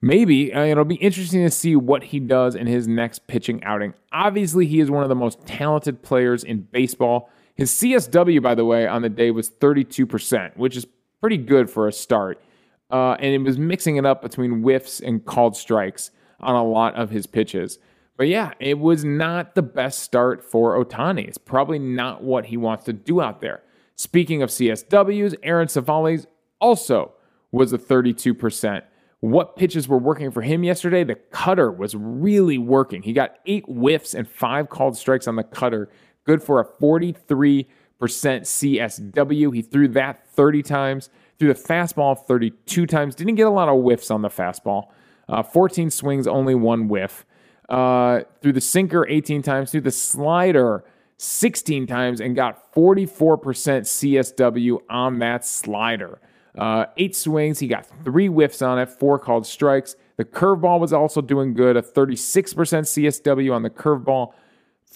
Maybe. 0.01 0.53
Uh, 0.53 0.65
it'll 0.65 0.83
be 0.83 0.95
interesting 0.95 1.43
to 1.43 1.51
see 1.51 1.77
what 1.77 2.03
he 2.03 2.19
does 2.19 2.55
in 2.55 2.67
his 2.67 2.87
next 2.87 3.27
pitching 3.27 3.63
outing. 3.63 3.93
Obviously, 4.11 4.65
he 4.65 4.81
is 4.81 4.91
one 4.91 5.03
of 5.03 5.09
the 5.09 5.15
most 5.15 5.45
talented 5.45 6.01
players 6.01 6.43
in 6.43 6.63
baseball. 6.63 7.29
His 7.55 7.71
CSW, 7.71 8.41
by 8.41 8.55
the 8.55 8.65
way, 8.65 8.87
on 8.87 9.01
the 9.01 9.09
day 9.09 9.31
was 9.31 9.49
32%, 9.49 10.57
which 10.57 10.75
is 10.75 10.87
pretty 11.21 11.37
good 11.37 11.69
for 11.69 11.87
a 11.87 11.91
start. 11.91 12.41
Uh, 12.89 13.13
and 13.13 13.33
it 13.33 13.39
was 13.39 13.57
mixing 13.57 13.95
it 13.97 14.05
up 14.05 14.21
between 14.21 14.61
whiffs 14.61 14.99
and 14.99 15.25
called 15.25 15.55
strikes 15.55 16.11
on 16.39 16.55
a 16.55 16.63
lot 16.63 16.95
of 16.95 17.09
his 17.09 17.25
pitches. 17.25 17.79
But 18.17 18.27
yeah, 18.27 18.53
it 18.59 18.77
was 18.77 19.03
not 19.03 19.55
the 19.55 19.61
best 19.61 19.99
start 19.99 20.43
for 20.43 20.83
Ohtani. 20.83 21.27
It's 21.27 21.37
probably 21.37 21.79
not 21.79 22.23
what 22.23 22.45
he 22.45 22.57
wants 22.57 22.85
to 22.85 22.93
do 22.93 23.21
out 23.21 23.41
there. 23.41 23.63
Speaking 23.95 24.41
of 24.41 24.49
CSWs, 24.49 25.35
Aaron 25.43 25.67
Civale's 25.67 26.27
also 26.59 27.13
was 27.51 27.73
a 27.73 27.77
32%. 27.77 28.83
What 29.19 29.55
pitches 29.55 29.87
were 29.87 29.97
working 29.97 30.31
for 30.31 30.41
him 30.41 30.63
yesterday? 30.63 31.03
The 31.03 31.15
cutter 31.15 31.71
was 31.71 31.95
really 31.95 32.57
working. 32.57 33.03
He 33.03 33.13
got 33.13 33.37
eight 33.45 33.63
whiffs 33.67 34.13
and 34.13 34.27
five 34.27 34.69
called 34.69 34.97
strikes 34.97 35.27
on 35.27 35.37
the 35.37 35.43
cutter. 35.43 35.89
Good 36.25 36.41
for 36.41 36.59
a 36.59 36.65
43% 36.65 37.67
CSW. 38.01 39.55
He 39.55 39.61
threw 39.61 39.87
that 39.89 40.27
30 40.27 40.63
times, 40.63 41.09
threw 41.39 41.53
the 41.53 41.59
fastball 41.59 42.17
32 42.17 42.85
times. 42.85 43.15
Didn't 43.15 43.35
get 43.35 43.47
a 43.47 43.51
lot 43.51 43.69
of 43.69 43.81
whiffs 43.81 44.09
on 44.09 44.21
the 44.21 44.29
fastball. 44.29 44.87
Uh, 45.27 45.43
14 45.43 45.89
swings, 45.89 46.27
only 46.27 46.55
one 46.55 46.87
whiff. 46.87 47.25
Uh, 47.69 48.21
through 48.41 48.53
the 48.53 48.61
sinker 48.61 49.07
18 49.07 49.41
times, 49.41 49.71
through 49.71 49.81
the 49.81 49.91
slider 49.91 50.83
16 51.17 51.87
times, 51.87 52.19
and 52.19 52.35
got 52.35 52.73
44% 52.73 53.39
CSW 53.85 54.79
on 54.89 55.19
that 55.19 55.45
slider. 55.45 56.19
Uh, 56.57 56.85
eight 56.97 57.15
swings, 57.15 57.59
he 57.59 57.67
got 57.67 57.85
three 58.03 58.27
whiffs 58.27 58.61
on 58.61 58.77
it, 58.79 58.89
four 58.89 59.17
called 59.17 59.45
strikes. 59.47 59.95
The 60.17 60.25
curveball 60.25 60.79
was 60.79 60.93
also 60.93 61.21
doing 61.21 61.53
good, 61.53 61.77
a 61.77 61.81
36% 61.81 62.43
CSW 62.43 63.53
on 63.53 63.63
the 63.63 63.69
curveball, 63.69 64.33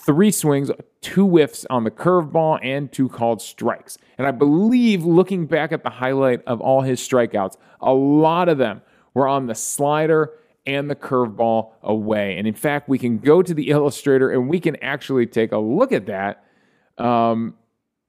three 0.05 0.31
swings, 0.31 0.71
two 1.01 1.27
whiffs 1.27 1.65
on 1.69 1.83
the 1.83 1.91
curveball, 1.91 2.59
and 2.63 2.91
two 2.91 3.09
called 3.09 3.41
strikes. 3.41 3.97
And 4.17 4.27
I 4.27 4.31
believe, 4.31 5.03
looking 5.03 5.45
back 5.45 5.71
at 5.71 5.83
the 5.83 5.89
highlight 5.89 6.43
of 6.45 6.61
all 6.61 6.81
his 6.81 6.99
strikeouts, 6.99 7.57
a 7.81 7.93
lot 7.93 8.49
of 8.49 8.57
them 8.57 8.81
we're 9.13 9.27
on 9.27 9.47
the 9.47 9.55
slider 9.55 10.33
and 10.67 10.89
the 10.89 10.95
curveball 10.95 11.71
away. 11.81 12.37
And 12.37 12.47
in 12.47 12.53
fact, 12.53 12.87
we 12.87 12.99
can 12.99 13.17
go 13.17 13.41
to 13.41 13.53
the 13.53 13.69
illustrator 13.69 14.29
and 14.29 14.47
we 14.47 14.59
can 14.59 14.75
actually 14.83 15.25
take 15.25 15.51
a 15.51 15.57
look 15.57 15.91
at 15.91 16.05
that. 16.05 16.43
Um, 16.99 17.55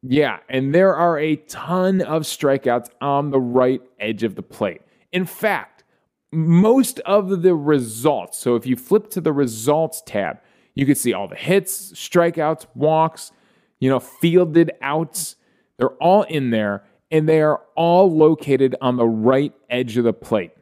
yeah, 0.02 0.38
and 0.48 0.74
there 0.74 0.94
are 0.94 1.18
a 1.18 1.36
ton 1.36 2.02
of 2.02 2.22
strikeouts 2.22 2.90
on 3.00 3.30
the 3.30 3.40
right 3.40 3.80
edge 3.98 4.22
of 4.22 4.34
the 4.34 4.42
plate. 4.42 4.82
In 5.12 5.24
fact, 5.24 5.84
most 6.30 7.00
of 7.00 7.42
the 7.42 7.54
results, 7.54 8.38
so 8.38 8.54
if 8.54 8.66
you 8.66 8.76
flip 8.76 9.10
to 9.10 9.20
the 9.20 9.32
results 9.32 10.02
tab, 10.04 10.40
You 10.78 10.86
could 10.86 10.96
see 10.96 11.12
all 11.12 11.26
the 11.26 11.34
hits, 11.34 11.90
strikeouts, 11.90 12.66
walks, 12.76 13.32
you 13.80 13.90
know, 13.90 13.98
fielded 13.98 14.70
outs. 14.80 15.34
They're 15.76 15.88
all 15.94 16.22
in 16.22 16.50
there, 16.50 16.84
and 17.10 17.28
they 17.28 17.42
are 17.42 17.60
all 17.74 18.16
located 18.16 18.76
on 18.80 18.96
the 18.96 19.04
right 19.04 19.52
edge 19.68 19.96
of 19.96 20.04
the 20.04 20.12
plate. 20.12 20.52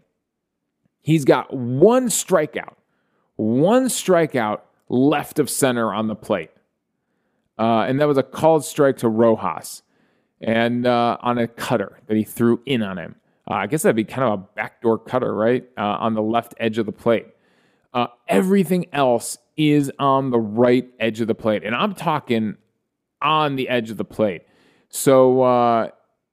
He's 1.02 1.26
got 1.26 1.52
one 1.52 2.08
strikeout, 2.08 2.76
one 3.36 3.88
strikeout 3.88 4.60
left 4.88 5.38
of 5.38 5.50
center 5.50 5.92
on 5.92 6.06
the 6.06 6.16
plate. 6.16 6.50
Uh, 7.58 7.80
and 7.80 8.00
that 8.00 8.08
was 8.08 8.16
a 8.16 8.22
called 8.22 8.64
strike 8.64 8.96
to 8.98 9.10
Rojas 9.10 9.82
and 10.40 10.86
uh, 10.86 11.18
on 11.20 11.36
a 11.36 11.46
cutter 11.46 12.00
that 12.06 12.16
he 12.16 12.24
threw 12.24 12.62
in 12.64 12.82
on 12.82 12.96
him. 12.96 13.16
Uh, 13.46 13.56
I 13.56 13.66
guess 13.66 13.82
that'd 13.82 13.94
be 13.94 14.04
kind 14.04 14.22
of 14.22 14.32
a 14.32 14.42
backdoor 14.54 14.96
cutter, 14.96 15.34
right? 15.34 15.68
Uh, 15.76 15.82
on 15.82 16.14
the 16.14 16.22
left 16.22 16.54
edge 16.58 16.78
of 16.78 16.86
the 16.86 16.92
plate. 16.92 17.26
Uh, 17.92 18.06
everything 18.28 18.86
else 18.94 19.36
is 19.56 19.90
on 19.98 20.30
the 20.30 20.38
right 20.38 20.88
edge 21.00 21.20
of 21.20 21.26
the 21.26 21.34
plate. 21.34 21.64
And 21.64 21.74
I'm 21.74 21.94
talking 21.94 22.56
on 23.22 23.56
the 23.56 23.68
edge 23.68 23.90
of 23.90 23.96
the 23.96 24.04
plate. 24.04 24.42
So, 24.88 25.42
uh, 25.42 25.88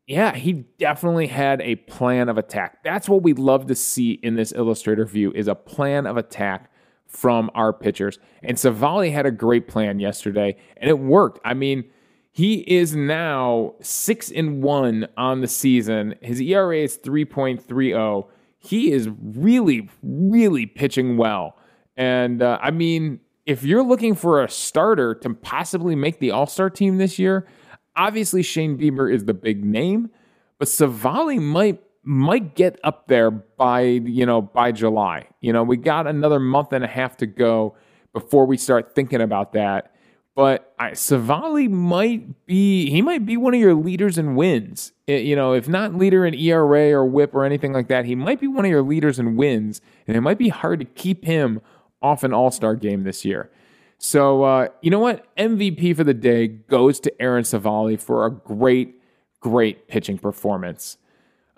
yeah, 0.08 0.36
he 0.36 0.66
definitely 0.78 1.28
had 1.28 1.62
a 1.62 1.76
plan 1.76 2.28
of 2.28 2.38
attack. 2.38 2.84
That's 2.84 3.08
what 3.08 3.24
we 3.24 3.34
love 3.34 3.68
to 3.68 3.76
see 3.76 4.12
in 4.12 4.36
this 4.36 4.52
illustrator 4.52 5.06
view 5.06 5.32
is 5.32 5.48
a 5.48 5.56
plan 5.56 6.06
of 6.06 6.18
attack 6.18 6.70
from 7.08 7.50
our 7.56 7.72
pitchers. 7.72 8.20
And 8.42 8.58
Civale 8.58 9.12
had 9.12 9.26
a 9.26 9.32
great 9.32 9.68
plan 9.68 10.00
yesterday, 10.00 10.58
and 10.78 10.90
it 10.90 11.00
worked. 11.00 11.40
I 11.46 11.54
mean, 11.54 11.86
he 12.32 12.62
is 12.62 12.96
now 12.96 13.76
six 13.82 14.32
and 14.32 14.62
one 14.64 15.08
on 15.16 15.42
the 15.42 15.48
season. 15.48 16.16
His 16.22 16.42
ERA 16.42 16.80
is 16.80 16.98
3.30. 16.98 18.28
He 18.58 18.92
is 18.92 19.10
really, 19.22 19.90
really 20.02 20.66
pitching 20.66 21.16
well. 21.16 21.58
And 21.96 22.42
uh, 22.42 22.60
I 22.62 22.72
mean, 22.72 23.20
if 23.46 23.64
you're 23.64 23.84
looking 23.84 24.16
for 24.16 24.44
a 24.44 24.50
starter 24.50 25.16
to 25.16 25.34
possibly 25.34 25.96
make 25.96 26.20
the 26.20 26.32
All 26.32 26.48
Star 26.48 26.70
team 26.70 26.98
this 26.98 27.20
year, 27.20 27.48
obviously 27.96 28.42
Shane 28.42 28.78
Bieber 28.78 29.14
is 29.14 29.26
the 29.26 29.34
big 29.34 29.64
name, 29.64 30.10
but 30.60 30.68
Civale 30.68 31.40
might 31.40 31.82
might 32.06 32.56
get 32.56 32.80
up 32.84 33.08
there 33.08 33.32
by 33.32 33.82
you 33.82 34.26
know 34.26 34.42
by 34.42 34.72
July. 34.72 35.28
You 35.42 35.54
know, 35.54 35.64
we 35.64 35.78
got 35.78 36.08
another 36.08 36.40
month 36.40 36.74
and 36.74 36.84
a 36.84 36.88
half 36.88 37.18
to 37.18 37.26
go 37.26 37.76
before 38.14 38.46
we 38.46 38.58
start 38.58 38.96
thinking 38.96 39.22
about 39.22 39.54
that. 39.54 39.94
But 40.36 40.74
I, 40.80 40.92
Civale 40.92 41.70
might 41.70 42.46
be 42.48 42.90
he 42.90 43.02
might 43.02 43.26
be 43.26 43.38
one 43.38 43.54
of 43.54 43.60
your 43.60 43.76
leaders 43.76 44.18
in 44.18 44.36
wins. 44.36 44.92
It, 45.06 45.24
you 45.24 45.36
know, 45.36 45.54
if 45.54 45.68
not 45.68 45.96
leader 45.96 46.26
in 46.26 46.34
ERA 46.34 46.92
or 46.92 47.06
WHIP 47.06 47.36
or 47.36 47.46
anything 47.46 47.72
like 47.72 47.88
that, 47.90 48.06
he 48.06 48.16
might 48.16 48.40
be 48.40 48.48
one 48.48 48.66
of 48.66 48.72
your 48.72 48.82
leaders 48.82 49.20
in 49.20 49.36
wins, 49.36 49.80
and 50.08 50.18
it 50.18 50.22
might 50.22 50.40
be 50.40 50.50
hard 50.50 50.80
to 50.80 50.86
keep 50.86 51.26
him 51.26 51.62
off 52.04 52.24
an 52.24 52.34
All 52.34 52.52
Star 52.52 52.76
game 52.76 53.04
this 53.04 53.26
year. 53.26 53.50
So 53.98 54.44
uh, 54.44 54.68
you 54.82 54.92
know 54.92 55.00
what? 55.00 55.34
MVP 55.38 55.96
for 55.96 56.04
the 56.04 56.14
day 56.14 56.48
goes 56.48 57.00
to 57.00 57.22
Aaron 57.22 57.46
Civale 57.46 57.98
for 58.00 58.26
a 58.26 58.32
great, 58.32 59.02
great 59.40 59.88
pitching 59.88 60.18
performance. 60.18 60.98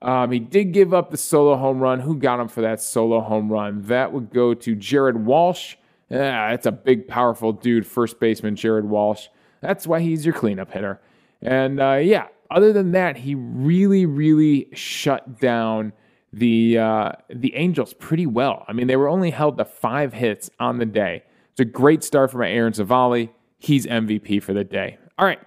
Um, 0.01 0.31
he 0.31 0.39
did 0.39 0.71
give 0.71 0.93
up 0.93 1.09
the 1.09 1.17
solo 1.17 1.55
home 1.57 1.79
run. 1.79 2.01
Who 2.01 2.15
got 2.15 2.39
him 2.39 2.47
for 2.47 2.61
that 2.61 2.79
solo 2.79 3.21
home 3.21 3.51
run? 3.51 3.81
That 3.83 4.13
would 4.13 4.29
go 4.29 4.53
to 4.53 4.75
Jared 4.75 5.25
Walsh. 5.25 5.75
Yeah, 6.09 6.51
that's 6.51 6.67
a 6.67 6.71
big, 6.71 7.07
powerful 7.07 7.51
dude, 7.51 7.87
first 7.87 8.19
baseman 8.19 8.55
Jared 8.55 8.85
Walsh. 8.85 9.27
That's 9.61 9.87
why 9.87 10.01
he's 10.01 10.23
your 10.23 10.35
cleanup 10.35 10.71
hitter. 10.71 11.01
And 11.41 11.79
uh, 11.79 11.95
yeah, 11.95 12.27
other 12.51 12.71
than 12.71 12.91
that, 12.91 13.17
he 13.17 13.33
really, 13.33 14.05
really 14.05 14.67
shut 14.73 15.39
down 15.39 15.93
the 16.35 16.77
uh, 16.77 17.11
the 17.33 17.55
Angels 17.55 17.93
pretty 17.93 18.25
well. 18.25 18.65
I 18.67 18.73
mean, 18.73 18.87
they 18.87 18.95
were 18.95 19.09
only 19.09 19.31
held 19.31 19.57
to 19.57 19.65
five 19.65 20.13
hits 20.13 20.49
on 20.59 20.77
the 20.77 20.85
day. 20.85 21.23
It's 21.51 21.59
a 21.59 21.65
great 21.65 22.03
start 22.03 22.31
from 22.31 22.43
Aaron 22.43 22.73
Civale. 22.73 23.29
He's 23.57 23.85
MVP 23.85 24.43
for 24.43 24.53
the 24.53 24.63
day. 24.63 24.97
All 25.17 25.25
right, 25.25 25.39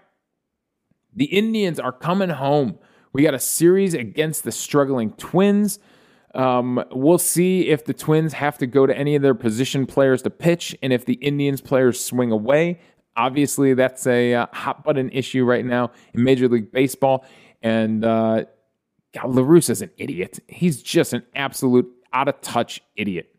the 1.14 1.26
Indians 1.26 1.78
are 1.78 1.92
coming 1.92 2.30
home 2.30 2.78
we 3.12 3.22
got 3.22 3.34
a 3.34 3.38
series 3.38 3.94
against 3.94 4.44
the 4.44 4.52
struggling 4.52 5.10
Twins. 5.12 5.78
Um, 6.34 6.84
we'll 6.92 7.18
see 7.18 7.68
if 7.68 7.84
the 7.84 7.94
Twins 7.94 8.34
have 8.34 8.58
to 8.58 8.66
go 8.66 8.86
to 8.86 8.96
any 8.96 9.16
of 9.16 9.22
their 9.22 9.34
position 9.34 9.86
players 9.86 10.22
to 10.22 10.30
pitch 10.30 10.76
and 10.82 10.92
if 10.92 11.04
the 11.04 11.14
Indians 11.14 11.60
players 11.60 12.02
swing 12.04 12.30
away. 12.30 12.80
Obviously, 13.16 13.74
that's 13.74 14.06
a 14.06 14.34
uh, 14.34 14.46
hot 14.52 14.84
button 14.84 15.10
issue 15.10 15.44
right 15.44 15.64
now 15.64 15.90
in 16.14 16.22
Major 16.22 16.48
League 16.48 16.70
Baseball. 16.70 17.24
And 17.62 18.04
uh, 18.04 18.44
God, 19.20 19.34
La 19.34 19.42
Russa's 19.42 19.82
an 19.82 19.90
idiot. 19.96 20.40
He's 20.46 20.82
just 20.82 21.12
an 21.12 21.24
absolute 21.34 21.90
out 22.12 22.28
of 22.28 22.40
touch 22.40 22.80
idiot. 22.96 23.34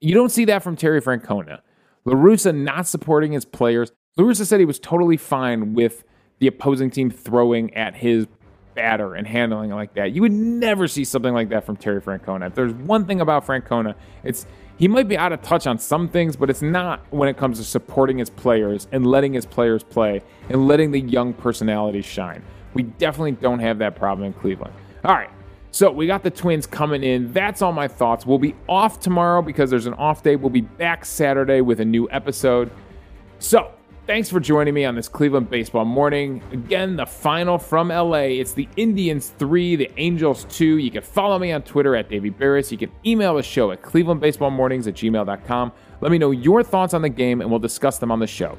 You 0.00 0.14
don't 0.14 0.30
see 0.30 0.44
that 0.46 0.62
from 0.62 0.76
Terry 0.76 1.00
Francona. 1.00 1.60
La 2.04 2.14
Russa 2.14 2.54
not 2.54 2.86
supporting 2.86 3.32
his 3.32 3.44
players. 3.44 3.92
La 4.16 4.24
Russa 4.24 4.44
said 4.44 4.60
he 4.60 4.66
was 4.66 4.78
totally 4.78 5.16
fine 5.16 5.74
with 5.74 6.04
the 6.40 6.46
opposing 6.46 6.90
team 6.90 7.10
throwing 7.10 7.72
at 7.74 7.94
his 7.94 8.26
batter 8.74 9.14
and 9.14 9.26
handling 9.26 9.70
it 9.70 9.74
like 9.74 9.94
that. 9.94 10.12
You 10.12 10.22
would 10.22 10.32
never 10.32 10.88
see 10.88 11.04
something 11.04 11.32
like 11.32 11.50
that 11.50 11.64
from 11.64 11.76
Terry 11.76 12.00
Francona. 12.00 12.48
If 12.48 12.54
there's 12.54 12.72
one 12.72 13.06
thing 13.06 13.20
about 13.20 13.46
Francona, 13.46 13.94
it's 14.24 14.46
he 14.78 14.88
might 14.88 15.06
be 15.06 15.16
out 15.16 15.32
of 15.32 15.42
touch 15.42 15.66
on 15.66 15.78
some 15.78 16.08
things, 16.08 16.34
but 16.34 16.50
it's 16.50 16.62
not 16.62 17.06
when 17.10 17.28
it 17.28 17.36
comes 17.36 17.58
to 17.58 17.64
supporting 17.64 18.18
his 18.18 18.30
players 18.30 18.88
and 18.90 19.06
letting 19.06 19.32
his 19.32 19.46
players 19.46 19.84
play 19.84 20.22
and 20.48 20.66
letting 20.66 20.90
the 20.90 21.00
young 21.00 21.32
personalities 21.32 22.04
shine. 22.04 22.42
We 22.74 22.82
definitely 22.84 23.32
don't 23.32 23.60
have 23.60 23.78
that 23.78 23.94
problem 23.94 24.26
in 24.26 24.32
Cleveland. 24.32 24.74
All 25.04 25.14
right. 25.14 25.30
So 25.70 25.90
we 25.90 26.06
got 26.06 26.22
the 26.22 26.30
Twins 26.30 26.66
coming 26.66 27.02
in. 27.02 27.32
That's 27.32 27.62
all 27.62 27.72
my 27.72 27.88
thoughts. 27.88 28.26
We'll 28.26 28.38
be 28.38 28.54
off 28.68 29.00
tomorrow 29.00 29.40
because 29.40 29.70
there's 29.70 29.86
an 29.86 29.94
off 29.94 30.22
day. 30.22 30.36
We'll 30.36 30.50
be 30.50 30.60
back 30.60 31.04
Saturday 31.04 31.62
with 31.62 31.80
a 31.80 31.84
new 31.84 32.08
episode. 32.10 32.70
So 33.38 33.72
Thanks 34.04 34.28
for 34.28 34.40
joining 34.40 34.74
me 34.74 34.84
on 34.84 34.96
this 34.96 35.06
Cleveland 35.06 35.48
baseball 35.48 35.84
morning. 35.84 36.42
Again, 36.50 36.96
the 36.96 37.06
final 37.06 37.56
from 37.56 37.90
LA. 37.90 38.32
It's 38.40 38.52
the 38.52 38.68
Indians 38.76 39.28
3, 39.38 39.76
the 39.76 39.92
Angels 39.96 40.44
2. 40.50 40.78
You 40.78 40.90
can 40.90 41.02
follow 41.02 41.38
me 41.38 41.52
on 41.52 41.62
Twitter 41.62 41.94
at 41.94 42.08
Davey 42.08 42.32
Berris. 42.32 42.72
You 42.72 42.78
can 42.78 42.90
email 43.06 43.36
the 43.36 43.44
show 43.44 43.70
at 43.70 43.80
clevelandbaseballmornings 43.80 44.88
at 44.88 44.94
gmail.com. 44.94 45.72
Let 46.00 46.10
me 46.10 46.18
know 46.18 46.32
your 46.32 46.64
thoughts 46.64 46.94
on 46.94 47.02
the 47.02 47.08
game 47.08 47.40
and 47.40 47.48
we'll 47.48 47.60
discuss 47.60 47.98
them 47.98 48.10
on 48.10 48.18
the 48.18 48.26
show. 48.26 48.58